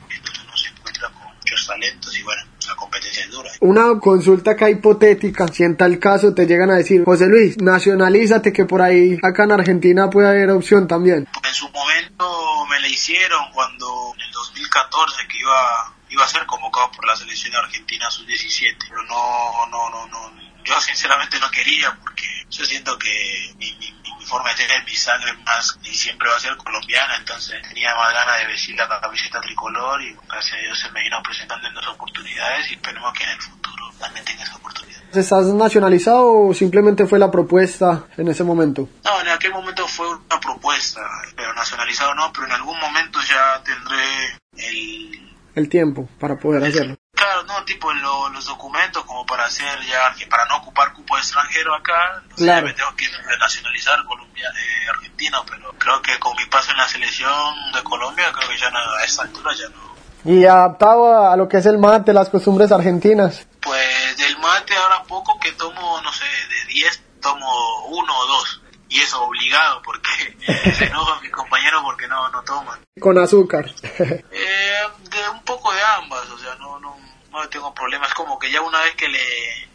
uno 0.43 0.57
se 0.57 0.69
encuentra 0.69 1.11
con 1.11 1.28
muchos 1.51 1.67
talentos 1.67 2.19
y 2.19 2.23
bueno, 2.23 2.43
la 2.67 2.75
competencia 2.75 3.25
es 3.25 3.31
dura. 3.31 3.51
Una 3.61 3.99
consulta 3.99 4.53
acá 4.53 4.69
hipotética, 4.69 5.49
si 5.49 5.65
en 5.65 5.77
tal 5.77 5.99
caso 5.99 6.35
te 6.35 6.47
llegan 6.47 6.71
a 6.71 6.77
decir, 6.77 7.05
José 7.05 7.27
Luis, 7.27 7.59
nacionalízate 7.59 8.53
que 8.53 8.65
por 8.65 8.83
ahí 8.83 9.19
acá 9.23 9.45
en 9.45 9.53
Argentina 9.53 10.11
puede 10.11 10.29
haber 10.29 10.51
opción 10.51 10.87
también. 10.87 11.27
En 11.43 11.55
su 11.55 11.69
momento 11.71 12.67
me 12.69 12.81
la 12.81 12.89
hicieron 12.89 13.51
cuando 13.53 14.13
en 14.15 14.21
el 14.21 14.33
2014 14.33 15.27
que 15.29 15.39
iba 15.39 15.95
iba 16.11 16.25
a 16.25 16.29
ser 16.29 16.47
convocado 16.47 16.91
por 16.93 17.07
la 17.07 17.15
selección 17.15 17.55
argentina 17.55 18.11
sub-17, 18.11 18.77
pero 18.89 19.03
no, 19.05 19.67
no, 19.71 19.91
no, 19.91 20.07
no, 20.09 20.33
yo 20.65 20.81
sinceramente 20.81 21.39
no 21.39 21.51
quería 21.51 21.95
porque 22.01 22.25
yo 22.49 22.65
siento 22.65 22.99
que 22.99 23.55
mi, 23.59 23.73
mi, 23.75 23.93
mi 23.93 23.98
forma 24.29 24.51
de 24.51 24.57
tener 24.57 24.85
mi 24.85 24.95
sangre 24.95 25.33
más 25.45 25.79
y 25.83 25.95
siempre 25.95 26.29
va 26.29 26.37
a 26.37 26.41
ser 26.41 26.57
colombiana, 26.57 27.17
entonces 27.17 27.61
tenía 27.67 27.95
más 27.97 28.13
ganas 28.13 28.39
de 28.41 28.47
vestir 28.47 28.77
la 28.77 29.01
camiseta 29.01 29.41
tricolor 29.41 30.03
y 30.03 30.15
gracias 30.29 30.59
a 30.59 30.61
Dios 30.61 30.79
se 30.79 30.91
me 30.91 31.03
vino 31.03 31.17
presentando 31.23 31.67
en 31.67 31.75
dos 31.75 31.89
oportunidades 31.89 32.71
y 32.71 32.75
esperemos 32.75 33.13
que 33.15 33.25
en 33.25 33.31
el 33.31 33.41
futuro 33.41 33.91
también 33.99 34.25
tenga 34.25 34.43
esa 34.43 34.57
oportunidad. 34.57 35.03
¿Estás 35.15 35.47
nacionalizado 35.47 36.49
o 36.49 36.55
simplemente 36.55 37.07
fue 37.07 37.19
la 37.19 37.31
propuesta 37.31 38.05
en 38.19 38.29
ese 38.29 38.45
momento? 38.45 38.89
No, 39.05 39.21
en 39.23 39.29
aquel 39.29 39.53
momento 39.53 39.89
fue 39.89 40.07
una 40.09 40.39
propuesta, 40.39 41.01
pero 41.35 41.55
nacionalizado 41.55 42.15
no, 42.15 42.31
pero 42.33 42.47
en 42.47 42.53
algún 42.53 42.79
momento 42.79 43.19
ya 43.23 43.63
tendré 43.63 44.39
el... 44.59 45.35
El 45.55 45.69
tiempo 45.71 46.09
para 46.21 46.37
poder 46.37 46.63
hacerlo. 46.63 46.98
Claro, 47.19 47.43
no, 47.45 47.65
tipo 47.65 47.93
lo, 47.93 48.29
los 48.29 48.45
documentos 48.45 49.05
como 49.05 49.27
para 49.27 49.47
hacer 49.47 49.81
ya, 49.83 50.15
que 50.15 50.27
para 50.29 50.45
no 50.47 50.59
ocupar 50.59 50.93
cupo 50.93 51.19
extranjero 51.19 51.75
acá, 51.75 52.23
no 52.31 52.37
Claro. 52.37 52.67
sé, 52.69 52.73
me 52.73 52.79
tengo 52.79 52.95
que 52.97 53.07
nacionalizar 53.41 54.05
Colombia, 54.05 54.49
eh, 54.57 54.89
argentino, 54.89 55.45
pero 55.51 55.73
creo 55.79 56.01
que 56.01 56.17
con 56.21 56.37
mi 56.37 56.47
paso 56.47 56.71
en 56.71 56.77
la 56.77 56.87
selección 56.87 57.73
de 57.73 57.83
Colombia, 57.83 58.31
creo 58.33 58.49
que 58.49 58.57
ya 58.59 58.71
no, 58.71 58.79
a 58.79 59.05
esta 59.05 59.23
altura 59.23 59.53
ya 59.53 59.69
no. 59.71 59.89
Y 60.25 60.45
adaptado 60.47 61.29
a 61.31 61.37
lo 61.37 61.49
que 61.49 61.57
es 61.59 61.67
el 61.67 61.79
mate, 61.79 62.13
las 62.13 62.29
costumbres 62.29 62.71
argentinas. 62.71 63.47
Pues 63.61 64.17
del 64.17 64.39
mate 64.39 64.77
ahora 64.77 65.03
poco 65.05 65.39
que 65.41 65.53
tomo, 65.53 66.01
no 66.03 66.13
sé, 66.13 66.25
de 66.25 66.73
10 66.73 67.03
tomo 67.21 67.87
uno 67.87 68.17
o 68.17 68.27
dos. 68.27 68.63
Y 68.91 69.01
eso 69.01 69.23
obligado 69.23 69.83
porque 69.83 70.37
se 70.79 70.85
enojan 70.87 71.21
mis 71.21 71.31
compañeros 71.31 71.83
porque 71.83 72.09
no, 72.09 72.29
no 72.31 72.43
toman. 72.43 72.79
Con 73.01 73.19
azúcar. 73.19 73.67
Eh, 74.31 74.83
de 75.11 75.29
un 75.31 75.43
poco 75.45 75.73
de 75.73 75.83
ambas, 75.83 76.29
o 76.31 76.39
sea, 76.39 76.55
no, 76.57 76.79
no, 76.79 76.88
no 77.33 77.49
tengo 77.49 77.73
problemas. 77.75 78.13
Como 78.15 78.39
que 78.39 78.51
ya 78.51 78.61
una 78.61 78.81
vez 78.83 78.95
que 78.95 79.09
le, 79.09 79.19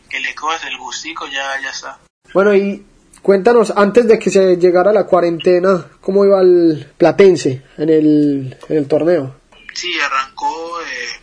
que 0.09 0.19
le 0.19 0.35
coges 0.35 0.63
el 0.65 0.77
gustico 0.77 1.27
ya, 1.27 1.59
ya 1.61 1.69
está. 1.69 1.99
bueno, 2.33 2.53
y 2.53 2.85
cuéntanos, 3.21 3.73
antes 3.75 4.07
de 4.07 4.19
que 4.19 4.29
se 4.29 4.57
llegara 4.57 4.91
la 4.91 5.05
cuarentena, 5.05 5.85
¿cómo 6.01 6.25
iba 6.25 6.41
el 6.41 6.91
Platense 6.97 7.63
en 7.77 7.89
el, 7.89 8.57
en 8.69 8.77
el 8.77 8.87
torneo? 8.87 9.35
Sí, 9.73 9.99
arrancó, 9.99 10.81
eh, 10.81 11.21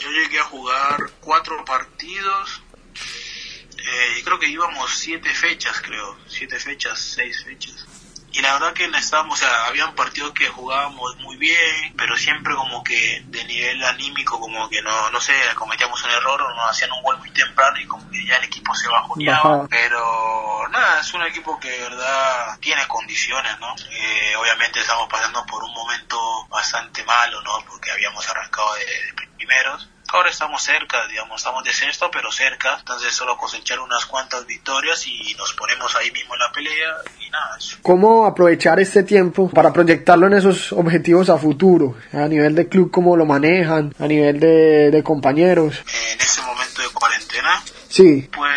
yo 0.00 0.08
llegué 0.10 0.38
a 0.38 0.44
jugar 0.44 1.10
cuatro 1.20 1.64
partidos 1.64 2.62
eh, 2.94 4.18
y 4.18 4.22
creo 4.22 4.38
que 4.38 4.48
íbamos 4.48 4.90
siete 4.96 5.30
fechas, 5.30 5.80
creo, 5.80 6.16
siete 6.28 6.58
fechas, 6.58 7.00
seis 7.00 7.42
fechas. 7.44 7.86
Y 8.32 8.40
la 8.42 8.52
verdad 8.52 8.72
que 8.72 8.86
no 8.88 8.96
estábamos, 8.96 9.42
o 9.42 9.44
sea, 9.44 9.66
habían 9.66 9.94
partidos 9.94 10.32
que 10.32 10.48
jugábamos 10.48 11.16
muy 11.18 11.36
bien, 11.36 11.94
pero 11.96 12.16
siempre 12.16 12.54
como 12.54 12.84
que 12.84 13.22
de 13.26 13.44
nivel 13.44 13.82
anímico, 13.84 14.38
como 14.38 14.68
que 14.68 14.80
no, 14.82 15.10
no 15.10 15.20
sé, 15.20 15.34
cometíamos 15.56 16.02
un 16.04 16.10
error 16.10 16.40
o 16.42 16.54
nos 16.54 16.70
hacían 16.70 16.92
un 16.92 17.02
gol 17.02 17.18
muy 17.18 17.30
temprano 17.32 17.78
y 17.80 17.86
como 17.86 18.08
que 18.10 18.24
ya 18.24 18.36
el 18.36 18.44
equipo 18.44 18.74
se 18.74 18.88
bajoneaba. 18.88 19.66
Pero 19.68 20.68
nada, 20.68 21.00
es 21.00 21.12
un 21.12 21.22
equipo 21.22 21.58
que 21.58 21.70
de 21.70 21.80
verdad 21.80 22.58
tiene 22.60 22.86
condiciones, 22.86 23.58
¿no? 23.58 23.74
Eh, 23.90 24.36
obviamente 24.36 24.80
estamos 24.80 25.08
pasando 25.08 25.44
por 25.46 25.64
un 25.64 25.72
momento 25.72 26.46
bastante 26.48 27.02
malo, 27.04 27.42
¿no? 27.42 27.58
Porque 27.68 27.90
habíamos 27.90 28.28
arrancado 28.28 28.74
de, 28.74 28.84
de 28.84 29.28
primeros. 29.36 29.88
Ahora 30.12 30.30
estamos 30.30 30.62
cerca, 30.62 31.06
digamos, 31.08 31.40
estamos 31.40 31.62
de 31.64 31.72
sexto, 31.72 32.10
pero 32.10 32.32
cerca. 32.32 32.76
Entonces 32.78 33.14
solo 33.14 33.36
cosechar 33.36 33.78
unas 33.80 34.04
cuantas 34.06 34.46
victorias 34.46 35.06
y 35.06 35.34
nos 35.36 35.52
ponemos 35.54 35.94
ahí 35.96 36.10
mismo 36.10 36.34
en 36.34 36.40
la 36.40 36.52
pelea 36.52 36.96
y 37.20 37.30
nada, 37.30 37.56
eso. 37.58 37.76
¿Cómo 37.82 38.26
aprovechar 38.26 38.80
este 38.80 39.02
tiempo 39.02 39.48
para 39.50 39.72
proyectarlo 39.72 40.26
en 40.26 40.34
esos 40.34 40.72
objetivos 40.72 41.30
a 41.30 41.38
futuro? 41.38 41.96
A 42.12 42.26
nivel 42.28 42.54
de 42.54 42.68
club, 42.68 42.90
¿cómo 42.90 43.16
lo 43.16 43.24
manejan? 43.24 43.94
A 44.00 44.06
nivel 44.06 44.40
de, 44.40 44.90
de 44.90 45.02
compañeros. 45.02 45.82
En 46.12 46.20
ese 46.20 46.42
momento 46.42 46.82
de 46.82 46.88
cuarentena, 46.88 47.62
Sí, 47.90 48.28
pues 48.32 48.52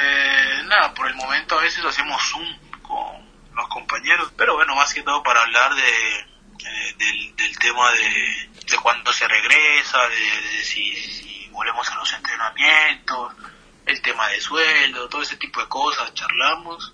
nada, 0.66 0.94
por 0.94 1.08
el 1.08 1.16
momento 1.16 1.58
a 1.58 1.64
veces 1.64 1.84
hacemos 1.84 2.22
Zoom 2.22 2.46
con 2.84 3.56
los 3.56 3.68
compañeros, 3.68 4.32
pero 4.38 4.54
bueno, 4.54 4.76
más 4.76 4.94
que 4.94 5.02
todo 5.02 5.24
para 5.24 5.42
hablar 5.42 5.74
de, 5.74 5.82
eh, 5.82 6.96
del, 7.00 7.36
del 7.36 7.58
tema 7.58 7.92
de, 7.94 8.50
de 8.70 8.78
cuándo 8.78 9.12
se 9.12 9.28
regresa, 9.28 9.98
de, 10.08 10.58
de 10.58 10.64
si, 10.64 10.96
si 10.96 11.33
volvemos 11.54 11.90
a 11.90 11.96
los 11.96 12.12
entrenamientos, 12.14 13.34
el 13.86 14.02
tema 14.02 14.28
de 14.30 14.40
sueldo, 14.42 15.08
todo 15.10 15.22
ese 15.22 15.38
tipo 15.38 15.60
de 15.62 15.68
cosas, 15.68 16.14
charlamos 16.14 16.94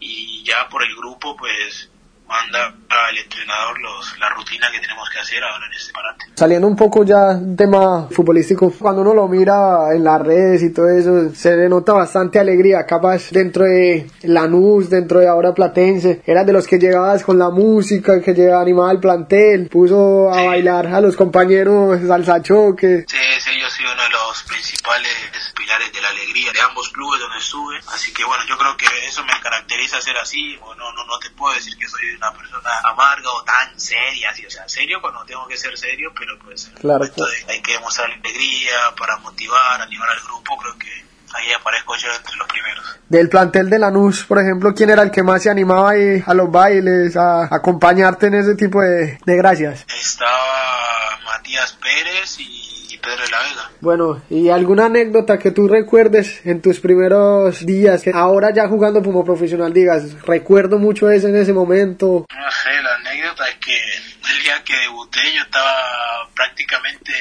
y 0.00 0.44
ya 0.44 0.68
por 0.70 0.82
el 0.82 0.94
grupo 0.96 1.36
pues 1.36 1.90
manda 2.28 2.66
al 2.66 3.16
entrenador 3.16 3.80
los, 3.80 4.18
la 4.18 4.28
rutina 4.28 4.70
que 4.70 4.80
tenemos 4.80 5.08
que 5.08 5.18
hacer 5.18 5.42
ahora 5.42 5.64
en 5.64 5.72
este 5.72 5.92
parate. 5.94 6.26
Saliendo 6.34 6.66
un 6.68 6.76
poco 6.76 7.02
ya 7.02 7.32
del 7.32 7.56
tema 7.56 8.06
futbolístico, 8.10 8.70
cuando 8.78 9.00
uno 9.00 9.14
lo 9.14 9.26
mira 9.28 9.94
en 9.94 10.04
las 10.04 10.20
redes 10.20 10.62
y 10.62 10.70
todo 10.74 10.90
eso, 10.90 11.34
se 11.34 11.56
le 11.56 11.70
nota 11.70 11.94
bastante 11.94 12.38
alegría. 12.38 12.84
Capaz 12.84 13.30
dentro 13.30 13.64
de 13.64 14.10
Lanús, 14.24 14.90
dentro 14.90 15.20
de 15.20 15.26
ahora 15.26 15.54
Platense, 15.54 16.20
eras 16.26 16.44
de 16.44 16.52
los 16.52 16.66
que 16.66 16.76
llegabas 16.78 17.22
con 17.24 17.38
la 17.38 17.48
música, 17.48 18.20
que 18.20 18.34
llegaba 18.34 18.60
animaba 18.60 18.90
al 18.90 19.00
plantel, 19.00 19.70
puso 19.70 20.28
a 20.30 20.34
Sí. 20.40 20.46
bailar 20.48 20.86
a 20.88 21.00
los 21.00 21.16
compañeros 21.16 21.98
salsa 22.06 22.42
choque. 22.42 23.06
Sí, 23.08 23.16
sí, 23.40 23.50
yo 23.58 23.70
soy 23.70 23.86
uno 23.86 24.02
de 24.02 24.10
los 24.10 24.42
principales 24.62 25.12
pilares 25.54 25.92
de 25.92 26.00
la 26.00 26.08
alegría 26.08 26.50
de 26.52 26.60
ambos 26.60 26.88
clubes 26.88 27.20
donde 27.20 27.38
estuve. 27.38 27.78
Así 27.94 28.12
que 28.12 28.24
bueno, 28.24 28.42
yo 28.48 28.58
creo 28.58 28.76
que 28.76 28.86
eso 29.06 29.24
me 29.24 29.38
caracteriza 29.40 30.00
ser 30.00 30.16
así. 30.18 30.58
O 30.62 30.74
no, 30.74 30.92
no, 30.92 31.04
no 31.04 31.18
te 31.20 31.30
puedo 31.30 31.54
decir 31.54 31.76
que 31.78 31.86
soy 31.88 32.10
una 32.16 32.32
persona 32.32 32.70
amarga 32.90 33.30
o 33.30 33.44
tan 33.44 33.78
seria, 33.78 34.30
así, 34.30 34.44
o 34.44 34.50
sea, 34.50 34.68
serio 34.68 35.00
cuando 35.00 35.24
tengo 35.24 35.46
que 35.46 35.56
ser 35.56 35.76
serio, 35.78 36.10
pero 36.18 36.36
pues 36.40 36.70
Claro, 36.80 37.06
claro. 37.14 37.30
de- 37.30 37.52
hay 37.52 37.62
que 37.62 37.72
demostrar 37.72 38.10
alegría 38.10 38.94
para 38.98 39.16
motivar, 39.18 39.80
animar 39.80 40.08
al 40.10 40.20
grupo, 40.24 40.56
creo 40.58 40.76
que 40.76 41.06
ahí 41.34 41.52
aparezco 41.52 41.94
yo 41.96 42.12
entre 42.12 42.34
los 42.36 42.48
primeros. 42.48 42.84
Del 43.08 43.28
plantel 43.28 43.70
de 43.70 43.78
Lanús, 43.78 44.24
por 44.24 44.40
ejemplo, 44.40 44.74
¿quién 44.74 44.90
era 44.90 45.02
el 45.02 45.12
que 45.12 45.22
más 45.22 45.42
se 45.44 45.50
animaba 45.50 45.90
ahí 45.90 46.20
a 46.26 46.34
los 46.34 46.50
bailes, 46.50 47.16
a 47.16 47.44
acompañarte 47.44 48.26
en 48.26 48.34
ese 48.34 48.54
tipo 48.56 48.80
de, 48.82 49.18
de 49.24 49.36
gracias? 49.36 49.84
Estaba 49.88 51.20
Matías 51.24 51.72
Pérez 51.74 52.36
y 52.40 52.67
Pedro 53.08 53.24
de 53.24 53.30
la 53.30 53.40
Vega. 53.40 53.70
Bueno, 53.80 54.22
¿y 54.28 54.50
alguna 54.50 54.86
anécdota 54.86 55.38
que 55.38 55.50
tú 55.50 55.66
recuerdes 55.66 56.44
en 56.44 56.60
tus 56.60 56.80
primeros 56.80 57.64
días, 57.64 58.02
que 58.02 58.10
ahora 58.12 58.52
ya 58.54 58.68
jugando 58.68 59.02
como 59.02 59.24
profesional 59.24 59.72
digas, 59.72 60.22
recuerdo 60.24 60.78
mucho 60.78 61.10
eso 61.10 61.28
en 61.28 61.36
ese 61.36 61.54
momento? 61.54 62.26
No 62.28 62.50
sé, 62.50 62.82
la 62.82 62.94
anécdota 62.96 63.48
es 63.48 63.56
que 63.56 63.78
el 63.78 64.42
día 64.42 64.62
que 64.62 64.74
debuté 64.76 65.20
yo 65.34 65.42
estaba 65.42 66.28
prácticamente, 66.34 67.12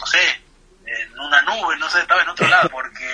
no 0.00 0.06
sé, 0.06 0.18
en 0.86 1.20
una 1.20 1.42
nube, 1.42 1.76
no 1.78 1.88
sé, 1.88 2.00
estaba 2.00 2.22
en 2.22 2.28
otro 2.28 2.48
lado, 2.48 2.68
porque 2.70 3.06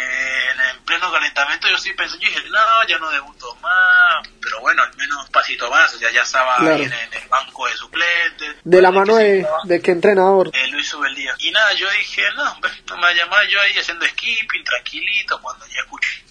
pleno 0.89 1.13
calentamiento 1.13 1.69
yo 1.69 1.79
sí 1.79 1.93
pensé, 1.93 2.19
yo 2.19 2.29
dije, 2.29 2.43
no, 2.51 2.89
ya 2.89 2.99
no 2.99 3.11
debuto 3.11 3.55
más, 3.57 4.27
pero 4.43 4.61
bueno, 4.61 4.83
al 4.83 4.97
menos 4.97 5.25
un 5.25 5.31
pasito 5.31 5.71
más, 5.71 5.95
o 5.95 5.99
sea, 5.99 6.11
ya 6.11 6.23
estaba 6.23 6.57
Claro. 6.57 6.75
ahí 6.77 6.83
en, 6.83 6.93
en 6.93 7.15
el 7.15 7.29
banco 7.29 7.67
de 7.69 7.77
suplentes. 7.77 8.57
De 8.65 8.81
la 8.83 8.91
mano 8.91 9.17
de, 9.17 9.47
de 9.65 9.83
qué 9.83 9.91
entrenador. 9.93 10.51
eh, 10.55 10.67
Luis 10.69 10.93
Ubeldía. 10.95 11.35
Y 11.39 11.51
nada, 11.51 11.73
yo 11.75 11.89
dije, 11.91 12.23
no, 12.35 12.45
no 12.89 12.97
me 12.97 13.15
llamaba 13.15 13.45
yo 13.49 13.61
ahí 13.61 13.77
haciendo 13.79 14.07
skipping, 14.07 14.65
tranquilito, 14.65 15.41
cuando 15.43 15.67
ya 15.67 15.81
escuché 15.81 16.25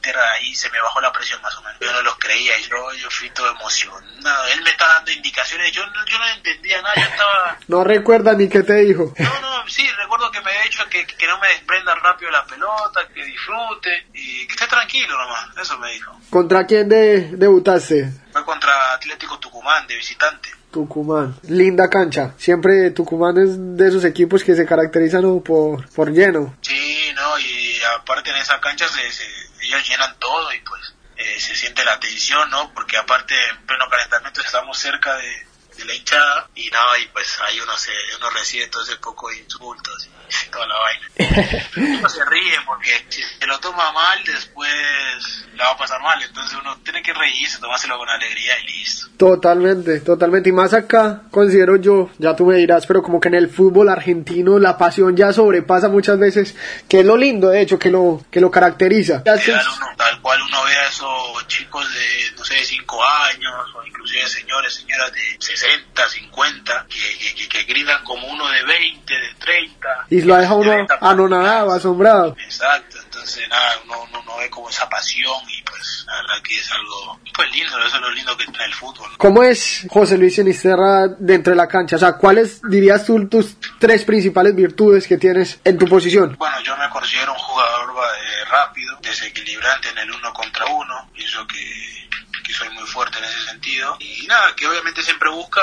Sinisterra 0.00 0.32
ahí 0.32 0.54
se 0.54 0.70
me 0.70 0.80
bajó 0.80 1.00
la 1.00 1.12
presión 1.12 1.40
más 1.42 1.54
o 1.56 1.62
menos. 1.62 1.78
Yo 1.80 1.92
no 1.92 2.02
los 2.02 2.16
creía, 2.18 2.52
yo, 2.68 2.92
yo 2.94 3.10
fui 3.10 3.28
todo 3.30 3.50
emocionado. 3.50 4.46
Él 4.52 4.62
me 4.62 4.70
estaba 4.70 4.94
dando 4.94 5.10
indicaciones, 5.12 5.72
yo, 5.72 5.86
no- 5.86 6.04
yo 6.06 6.18
no 6.18 6.26
entendía 6.28 6.80
nada, 6.82 6.94
yo 6.96 7.02
estaba... 7.02 7.58
No 7.68 7.84
recuerdas 7.84 8.36
ni 8.36 8.48
qué 8.48 8.62
te 8.62 8.74
dijo. 8.76 9.12
No, 9.18 9.40
no, 9.40 9.68
sí, 9.68 9.86
recuerdo 9.98 10.30
que 10.30 10.40
me 10.40 10.50
había 10.50 10.62
dicho 10.64 10.84
que, 10.90 11.06
que 11.06 11.26
no 11.26 11.38
me 11.38 11.48
desprenda 11.48 11.94
rápido 11.96 12.30
la 12.30 12.44
pelota, 12.46 13.06
que 13.14 13.24
disfrute 13.24 14.06
y 14.14 14.46
que 14.46 14.52
esté 14.54 14.66
tranquilo 14.66 15.16
nomás, 15.18 15.56
eso 15.60 15.78
me 15.78 15.92
dijo. 15.92 16.18
¿Contra 16.30 16.66
quién 16.66 16.88
de, 16.88 17.30
debutaste? 17.36 18.10
Fue 18.32 18.44
contra 18.44 18.94
Atlético 18.94 19.38
Tucumán, 19.38 19.86
de 19.86 19.96
visitante. 19.96 20.50
Tucumán. 20.70 21.34
Linda 21.48 21.90
cancha. 21.90 22.32
Siempre 22.38 22.92
Tucumán 22.92 23.36
es 23.38 23.76
de 23.76 23.88
esos 23.88 24.04
equipos 24.04 24.44
que 24.44 24.54
se 24.54 24.64
caracterizan 24.64 25.40
por, 25.40 25.88
por 25.90 26.12
lleno. 26.12 26.54
Sí, 26.62 27.10
no, 27.16 27.38
y 27.40 27.76
aparte 27.98 28.30
en 28.30 28.36
esa 28.36 28.60
cancha 28.60 28.86
se, 28.88 29.10
se- 29.10 29.39
ellos 29.70 29.88
llenan 29.88 30.18
todo 30.18 30.52
y 30.52 30.60
pues 30.60 30.94
eh, 31.16 31.40
se 31.40 31.54
siente 31.54 31.84
la 31.84 32.00
tensión, 32.00 32.50
¿no? 32.50 32.72
Porque 32.74 32.96
aparte 32.96 33.34
en 33.48 33.66
pleno 33.66 33.88
calentamiento 33.88 34.40
estamos 34.40 34.78
cerca 34.78 35.14
de, 35.16 35.46
de 35.76 35.84
la 35.84 35.94
hinchada 35.94 36.48
y 36.54 36.68
nada, 36.70 36.98
y 36.98 37.06
pues 37.08 37.38
ahí 37.46 37.60
uno 37.60 37.76
se 37.76 37.92
uno 38.16 38.30
recibe 38.30 38.66
todo 38.66 38.82
ese 38.82 38.96
poco 38.96 39.30
de 39.30 39.38
insultos 39.38 40.08
y 40.46 40.50
toda 40.50 40.66
la 40.66 40.78
vaina. 40.78 41.08
Uno 41.76 42.08
se 42.08 42.24
ríe 42.24 42.60
porque 42.64 43.04
si 43.08 43.22
se 43.22 43.46
lo 43.46 43.58
toma 43.58 43.90
mal 43.92 44.22
después 44.24 45.39
la 45.60 45.66
va 45.66 45.72
a 45.72 45.76
pasar 45.76 46.00
mal, 46.00 46.20
entonces 46.22 46.58
uno 46.60 46.76
tiene 46.82 47.02
que 47.02 47.12
reírse, 47.12 47.58
tomárselo 47.60 47.98
con 47.98 48.08
alegría 48.08 48.58
y 48.64 48.66
listo. 48.78 49.08
Totalmente, 49.16 50.00
totalmente. 50.00 50.48
Y 50.48 50.52
más 50.52 50.72
acá, 50.74 51.22
considero 51.30 51.76
yo, 51.76 52.10
ya 52.18 52.34
tú 52.34 52.46
me 52.46 52.56
dirás, 52.56 52.86
pero 52.86 53.02
como 53.02 53.20
que 53.20 53.28
en 53.28 53.34
el 53.34 53.48
fútbol 53.50 53.88
argentino 53.90 54.58
la 54.58 54.78
pasión 54.78 55.14
ya 55.16 55.32
sobrepasa 55.32 55.88
muchas 55.88 56.18
veces, 56.18 56.56
que 56.88 57.00
es 57.00 57.06
lo 57.06 57.16
lindo, 57.16 57.50
de 57.50 57.60
hecho, 57.60 57.78
que 57.78 57.90
lo, 57.90 58.24
que 58.30 58.40
lo 58.40 58.50
caracteriza. 58.50 59.22
Uno- 59.24 59.86
tal 59.96 60.20
cual 60.22 60.40
uno 60.42 60.64
vea 60.64 60.88
esos 60.88 61.46
chicos 61.46 61.86
de, 61.92 62.36
no 62.38 62.44
sé, 62.44 62.64
5 62.64 63.04
años, 63.04 63.52
o 63.76 63.86
inclusive 63.86 64.26
señores, 64.26 64.74
señoras 64.74 65.12
de 65.12 65.36
60, 65.38 66.08
50, 66.08 66.86
que, 66.88 67.34
que, 67.34 67.48
que, 67.48 67.64
gritan 67.64 68.02
como 68.04 68.26
uno 68.26 68.48
de 68.48 68.64
20, 68.64 69.14
de 69.14 69.34
30. 69.38 69.88
Y 70.08 70.22
lo 70.22 70.36
deja 70.36 70.54
uno 70.54 70.86
anonadado, 71.00 71.72
asombrado. 71.72 72.36
Exacto, 72.42 72.98
entonces 73.20 73.46
nada, 73.50 73.78
uno, 73.84 74.02
uno, 74.08 74.20
uno, 74.20 74.36
ve 74.38 74.48
como 74.48 74.70
esa 74.70 74.88
pasión 74.88 75.38
y 75.48 75.62
pues 75.62 76.04
la 76.06 76.16
verdad 76.16 76.42
que 76.42 76.56
es 76.56 76.72
algo 76.72 77.20
pues 77.34 77.52
lindo, 77.52 77.78
eso 77.78 77.96
es 77.96 78.00
lo 78.00 78.10
lindo 78.12 78.34
que 78.34 78.46
trae 78.46 78.66
el 78.66 78.74
fútbol. 78.74 79.10
¿Cómo 79.18 79.42
es 79.42 79.86
José 79.90 80.16
Luis 80.16 80.36
Sinisterra 80.36 81.08
dentro 81.18 81.50
de 81.52 81.56
la 81.58 81.68
cancha? 81.68 81.96
O 81.96 81.98
sea, 81.98 82.14
¿cuáles 82.14 82.62
dirías 82.62 83.04
tú 83.04 83.28
tus 83.28 83.56
tres 83.78 84.04
principales 84.04 84.54
virtudes 84.54 85.06
que 85.06 85.18
tienes 85.18 85.60
en 85.64 85.76
tu 85.76 85.86
posición? 85.86 86.34
Bueno, 86.38 86.60
yo 86.62 86.74
me 86.78 86.88
considero 86.88 87.32
un 87.32 87.38
jugador 87.38 87.90
eh, 87.90 88.44
rápido, 88.50 88.96
desequilibrante 89.02 89.90
en 89.90 89.98
el 89.98 90.10
uno 90.10 90.32
contra 90.32 90.64
uno, 90.64 91.10
pienso 91.12 91.46
que, 91.46 92.08
que 92.42 92.52
soy 92.54 92.70
muy 92.70 92.86
fuerte 92.86 93.18
en 93.18 93.24
ese 93.24 93.40
sentido 93.50 93.98
y 94.00 94.26
nada, 94.26 94.54
que 94.56 94.66
obviamente 94.66 95.02
siempre 95.02 95.28
busca 95.28 95.60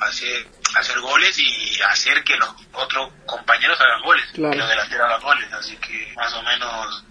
hacer, 0.00 0.48
hacer 0.76 1.00
goles 1.00 1.38
y 1.38 1.80
hacer 1.82 2.22
que 2.24 2.36
los 2.36 2.50
otros 2.72 3.10
compañeros 3.26 3.80
hagan 3.80 4.02
goles, 4.02 4.24
claro. 4.32 4.52
que 4.52 4.58
los 4.58 4.68
delanteros 4.68 5.06
hagan 5.06 5.22
goles, 5.22 5.52
así 5.52 5.76
que 5.76 6.12
más 6.16 6.32
o 6.34 6.42
menos 6.42 7.04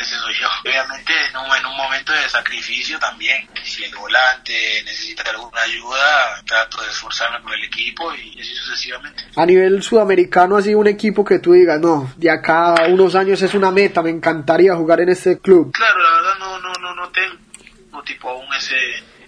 ese 0.00 0.16
soy 0.16 0.34
yo. 0.34 0.48
Obviamente 0.64 1.12
en 1.30 1.36
un, 1.36 1.56
en 1.56 1.66
un 1.66 1.76
momento 1.76 2.12
de 2.12 2.28
sacrificio 2.28 2.98
también, 2.98 3.48
si 3.64 3.84
el 3.84 3.94
volante 3.94 4.82
necesita 4.84 5.28
alguna 5.30 5.62
ayuda, 5.62 6.42
trato 6.46 6.82
de 6.82 6.88
esforzarme 6.88 7.40
por 7.40 7.54
el 7.54 7.64
equipo 7.64 8.12
y 8.14 8.40
así 8.40 8.54
sucesivamente. 8.54 9.24
A 9.36 9.46
nivel 9.46 9.82
sudamericano, 9.82 10.56
así 10.56 10.74
un 10.74 10.86
equipo 10.86 11.24
que 11.24 11.38
tú 11.38 11.52
digas, 11.52 11.80
no, 11.80 12.12
de 12.16 12.30
acá 12.30 12.74
a 12.74 12.86
unos 12.88 13.14
años 13.14 13.40
es 13.42 13.54
una 13.54 13.70
meta, 13.70 14.02
me 14.02 14.10
encantaría 14.10 14.74
jugar 14.74 15.00
en 15.00 15.10
este 15.10 15.38
club. 15.38 15.72
Claro, 15.72 16.00
la 16.00 16.12
verdad 16.14 16.38
no, 16.38 16.58
no, 16.58 16.72
no, 16.80 16.94
no 16.94 17.10
tengo 17.10 18.02
tipo 18.04 18.30
aún 18.30 18.46
ese... 18.54 18.76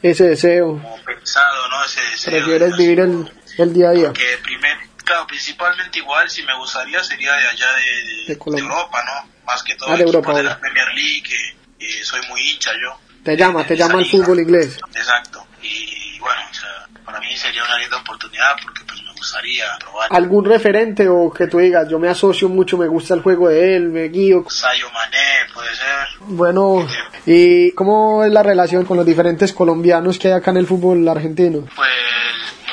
Ese 0.01 0.29
deseo. 0.29 0.81
Como 0.81 1.03
pensado, 1.05 1.69
¿no? 1.69 1.85
Ese 1.85 2.01
deseo. 2.01 2.33
Prefieres 2.33 2.77
vivir 2.77 3.01
el, 3.01 3.29
el 3.63 3.73
día 3.73 3.89
a 3.91 3.93
día. 3.93 4.13
Que 4.13 4.39
primer, 4.43 4.77
claro, 5.05 5.27
principalmente 5.27 5.99
igual 5.99 6.29
si 6.31 6.43
me 6.43 6.57
gustaría 6.57 7.03
sería 7.03 7.33
de 7.35 7.49
allá 7.49 7.67
de, 7.75 8.35
de, 8.35 8.37
de 8.37 8.61
Europa, 8.61 9.05
¿no? 9.05 9.31
Más 9.45 9.63
que 9.63 9.75
todo 9.75 9.91
ah, 9.91 9.97
de 9.97 10.05
Europa, 10.05 10.35
de 10.35 10.43
la 10.43 10.59
Premier 10.59 10.89
League, 10.95 11.23
que, 11.23 11.57
que 11.79 12.05
soy 12.05 12.21
muy 12.29 12.41
hincha 12.51 12.71
yo. 12.73 12.99
Te 13.23 13.37
llama, 13.37 13.65
te 13.65 13.77
llama 13.77 13.99
el 13.99 14.07
fútbol 14.07 14.41
inglés. 14.41 14.79
Exacto. 14.95 15.47
Y 15.63 16.19
bueno, 16.19 16.41
o 16.51 16.55
sea, 16.55 16.89
para 17.05 17.21
mí 17.21 17.37
sería 17.37 17.65
una 17.65 17.79
linda 17.79 17.97
oportunidad 17.97 18.57
porque 18.63 18.85
pues 18.85 19.03
me 19.03 19.13
gustaría 19.13 19.65
probar. 19.81 20.09
¿Algún 20.11 20.45
referente 20.45 21.09
o 21.09 21.33
que 21.33 21.47
tú 21.47 21.59
digas, 21.59 21.89
yo 21.89 21.99
me 21.99 22.09
asocio 22.09 22.49
mucho, 22.49 22.77
me 22.77 22.87
gusta 22.87 23.15
el 23.15 23.23
juego 23.23 23.49
de 23.49 23.77
él, 23.77 23.89
me 23.89 24.09
guío? 24.09 24.45
Sayo 24.49 24.91
Mané, 24.93 25.53
puede 25.53 25.75
ser. 25.75 26.07
Bueno, 26.21 26.87
¿y 27.27 27.73
cómo 27.73 28.25
es 28.25 28.33
la 28.33 28.43
relación 28.43 28.85
con 28.85 28.97
los 28.97 29.07
diferentes 29.07 29.53
colombianos 29.53 30.19
que 30.19 30.29
hay 30.29 30.35
acá 30.35 30.51
en 30.51 30.59
el 30.59 30.67
fútbol 30.67 31.09
argentino? 31.09 31.67
Pues 31.75 31.91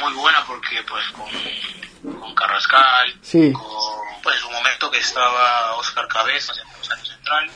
muy 0.02 0.14
buena 0.14 0.44
porque 0.46 0.78
pues 0.88 1.04
con, 1.12 2.50
sí. 3.22 3.52
con 3.54 3.64
pues 4.24 4.44
un 4.44 4.54
momento 4.54 4.90
que 4.92 5.00
estaba 5.00 5.76
Oscar 5.76 6.08
Cabeza, 6.08 6.54
años 6.54 6.75
central, 7.26 7.50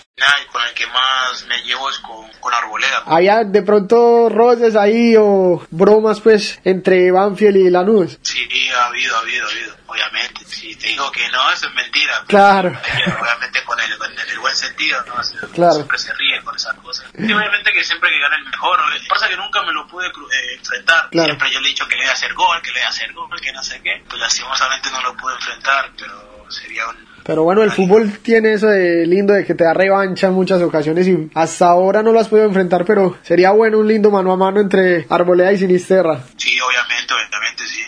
y 0.43 0.47
con 0.51 0.61
el 0.63 0.73
que 0.73 0.87
más 0.87 1.45
me 1.47 1.61
llevo 1.63 1.89
es 1.89 1.99
con, 1.99 2.29
con 2.39 2.53
Arboleda. 2.53 3.03
Había 3.05 3.43
de 3.43 3.61
pronto 3.61 4.29
roces 4.29 4.75
ahí 4.75 5.15
o 5.17 5.65
bromas 5.69 6.19
pues 6.21 6.59
entre 6.63 7.11
Banfield 7.11 7.57
y 7.57 7.69
Lanús. 7.69 8.17
Sí, 8.21 8.47
ha 8.71 8.85
habido, 8.87 9.15
ha 9.15 9.19
habido, 9.19 9.47
ha 9.47 9.49
habido, 9.49 9.75
obviamente. 9.87 10.45
Si 10.45 10.75
te 10.75 10.87
digo 10.87 11.11
que 11.11 11.27
no, 11.29 11.51
eso 11.51 11.67
es 11.67 11.73
mentira. 11.73 12.23
Claro. 12.29 12.69
obviamente 12.69 13.63
con 13.63 13.79
el, 13.79 13.97
con 13.97 14.11
el 14.11 14.39
buen 14.39 14.55
sentido, 14.55 15.03
¿no? 15.05 15.15
Claro. 15.51 15.73
Siempre 15.73 15.97
se 15.97 16.13
ríe 16.13 16.41
con 16.43 16.55
esas 16.55 16.75
cosas. 16.75 17.05
Y 17.17 17.31
obviamente 17.31 17.71
que 17.71 17.83
siempre 17.83 18.09
que 18.09 18.19
gane 18.19 18.37
el 18.37 18.45
mejor, 18.45 18.79
pasa 19.09 19.27
que 19.27 19.35
nunca 19.35 19.63
me 19.63 19.73
lo 19.73 19.87
pude 19.87 20.07
eh, 20.07 20.55
enfrentar. 20.57 21.09
Claro. 21.09 21.25
Siempre 21.25 21.51
yo 21.51 21.59
le 21.59 21.67
he 21.67 21.69
dicho 21.69 21.87
que 21.87 21.95
le 21.95 22.01
voy 22.03 22.09
a 22.09 22.13
hacer 22.13 22.33
gol, 22.33 22.61
que 22.61 22.71
le 22.71 22.79
voy 22.79 22.85
a 22.85 22.89
hacer 22.89 23.13
gol, 23.13 23.41
que 23.41 23.51
no 23.51 23.63
sé 23.63 23.81
qué. 23.81 24.03
Pues 24.07 24.19
lastimosamente 24.21 24.91
no 24.91 25.01
lo 25.01 25.15
pude 25.15 25.33
enfrentar, 25.35 25.91
pero 25.97 26.38
sería 26.51 26.87
un 26.87 27.09
pero 27.29 27.43
bueno, 27.43 27.61
el 27.61 27.69
fútbol 27.69 28.11
tiene 28.23 28.53
eso 28.53 28.65
de 28.65 29.05
lindo 29.05 29.33
de 29.33 29.45
que 29.45 29.53
te 29.53 29.63
da 29.63 29.71
revancha 29.71 30.25
en 30.25 30.33
muchas 30.33 30.63
ocasiones 30.63 31.07
y 31.07 31.29
hasta 31.35 31.67
ahora 31.67 32.01
no 32.01 32.11
lo 32.11 32.19
has 32.19 32.27
podido 32.27 32.47
enfrentar, 32.47 32.85
pero 32.85 33.19
sería 33.21 33.51
bueno 33.51 33.77
un 33.77 33.87
lindo 33.87 34.09
mano 34.09 34.31
a 34.31 34.35
mano 34.35 34.59
entre 34.59 35.05
Arboleda 35.07 35.53
y 35.53 35.59
Sinisterra. 35.59 36.23
Sí, 36.37 36.57
obviamente, 36.59 37.13
obviamente 37.13 37.63
sí. 37.67 37.83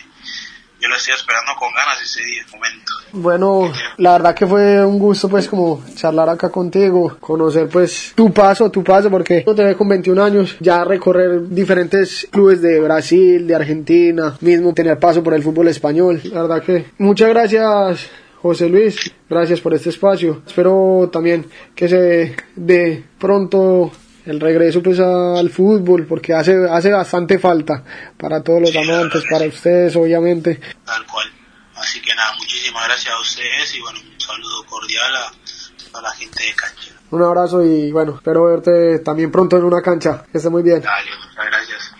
Yo 0.80 0.88
lo 0.88 0.94
estoy 0.94 1.14
esperando 1.14 1.52
con 1.58 1.72
ganas 1.74 2.00
ese 2.02 2.22
día, 2.22 2.44
momento. 2.52 2.92
Bueno, 3.12 3.72
la 3.98 4.12
verdad 4.12 4.34
que 4.34 4.46
fue 4.46 4.84
un 4.84 5.00
gusto 5.00 5.28
pues 5.28 5.48
como 5.48 5.84
charlar 5.96 6.28
acá 6.28 6.48
contigo, 6.48 7.16
conocer 7.18 7.68
pues 7.68 8.12
tu 8.14 8.32
paso, 8.32 8.70
tu 8.70 8.84
paso, 8.84 9.10
porque 9.10 9.42
no 9.44 9.56
te 9.56 9.64
ve 9.64 9.76
con 9.76 9.88
21 9.88 10.22
años, 10.22 10.56
ya 10.60 10.84
recorrer 10.84 11.48
diferentes 11.48 12.28
clubes 12.30 12.62
de 12.62 12.80
Brasil, 12.80 13.44
de 13.44 13.54
Argentina, 13.56 14.36
mismo 14.40 14.72
tener 14.72 15.00
paso 15.00 15.20
por 15.22 15.34
el 15.34 15.42
fútbol 15.42 15.66
español. 15.66 16.20
La 16.24 16.42
verdad 16.42 16.62
que 16.62 16.86
muchas 16.98 17.28
gracias 17.28 18.08
José 18.42 18.68
Luis, 18.68 18.96
gracias 19.30 19.60
por 19.60 19.72
este 19.72 19.90
espacio. 19.90 20.42
Espero 20.44 21.08
también 21.12 21.48
que 21.76 21.88
se 21.88 22.36
dé 22.56 23.04
pronto 23.18 23.92
el 24.26 24.40
regreso 24.40 24.82
pues 24.82 24.98
al 25.00 25.48
fútbol 25.50 26.06
porque 26.06 26.32
hace 26.34 26.68
hace 26.68 26.90
bastante 26.90 27.38
falta 27.38 27.84
para 28.16 28.42
todos 28.42 28.60
los 28.62 28.70
Sí, 28.70 28.78
amantes, 28.78 29.22
para 29.30 29.46
ustedes 29.46 29.94
obviamente. 29.96 30.60
Tal 30.84 31.06
cual. 31.06 31.28
Así 31.76 32.00
que 32.02 32.14
nada, 32.14 32.32
muchísimas 32.38 32.84
gracias 32.86 33.14
a 33.14 33.20
ustedes 33.20 33.74
y 33.76 33.80
bueno, 33.80 34.00
un 34.00 34.20
saludo 34.20 34.64
cordial 34.66 35.14
a, 35.16 35.98
a 35.98 36.02
la 36.02 36.10
gente 36.12 36.42
de 36.42 36.52
Cancha. 36.54 36.94
Un 37.10 37.22
abrazo 37.22 37.62
y 37.64 37.92
bueno, 37.92 38.14
espero 38.16 38.44
verte 38.46 39.00
también 39.00 39.30
pronto 39.30 39.56
en 39.56 39.64
una 39.64 39.82
cancha. 39.82 40.24
Que 40.32 40.38
esté 40.38 40.50
muy 40.50 40.62
bien. 40.62 40.80
Dale, 40.80 41.10
muchas 41.28 41.46
gracias. 41.46 41.94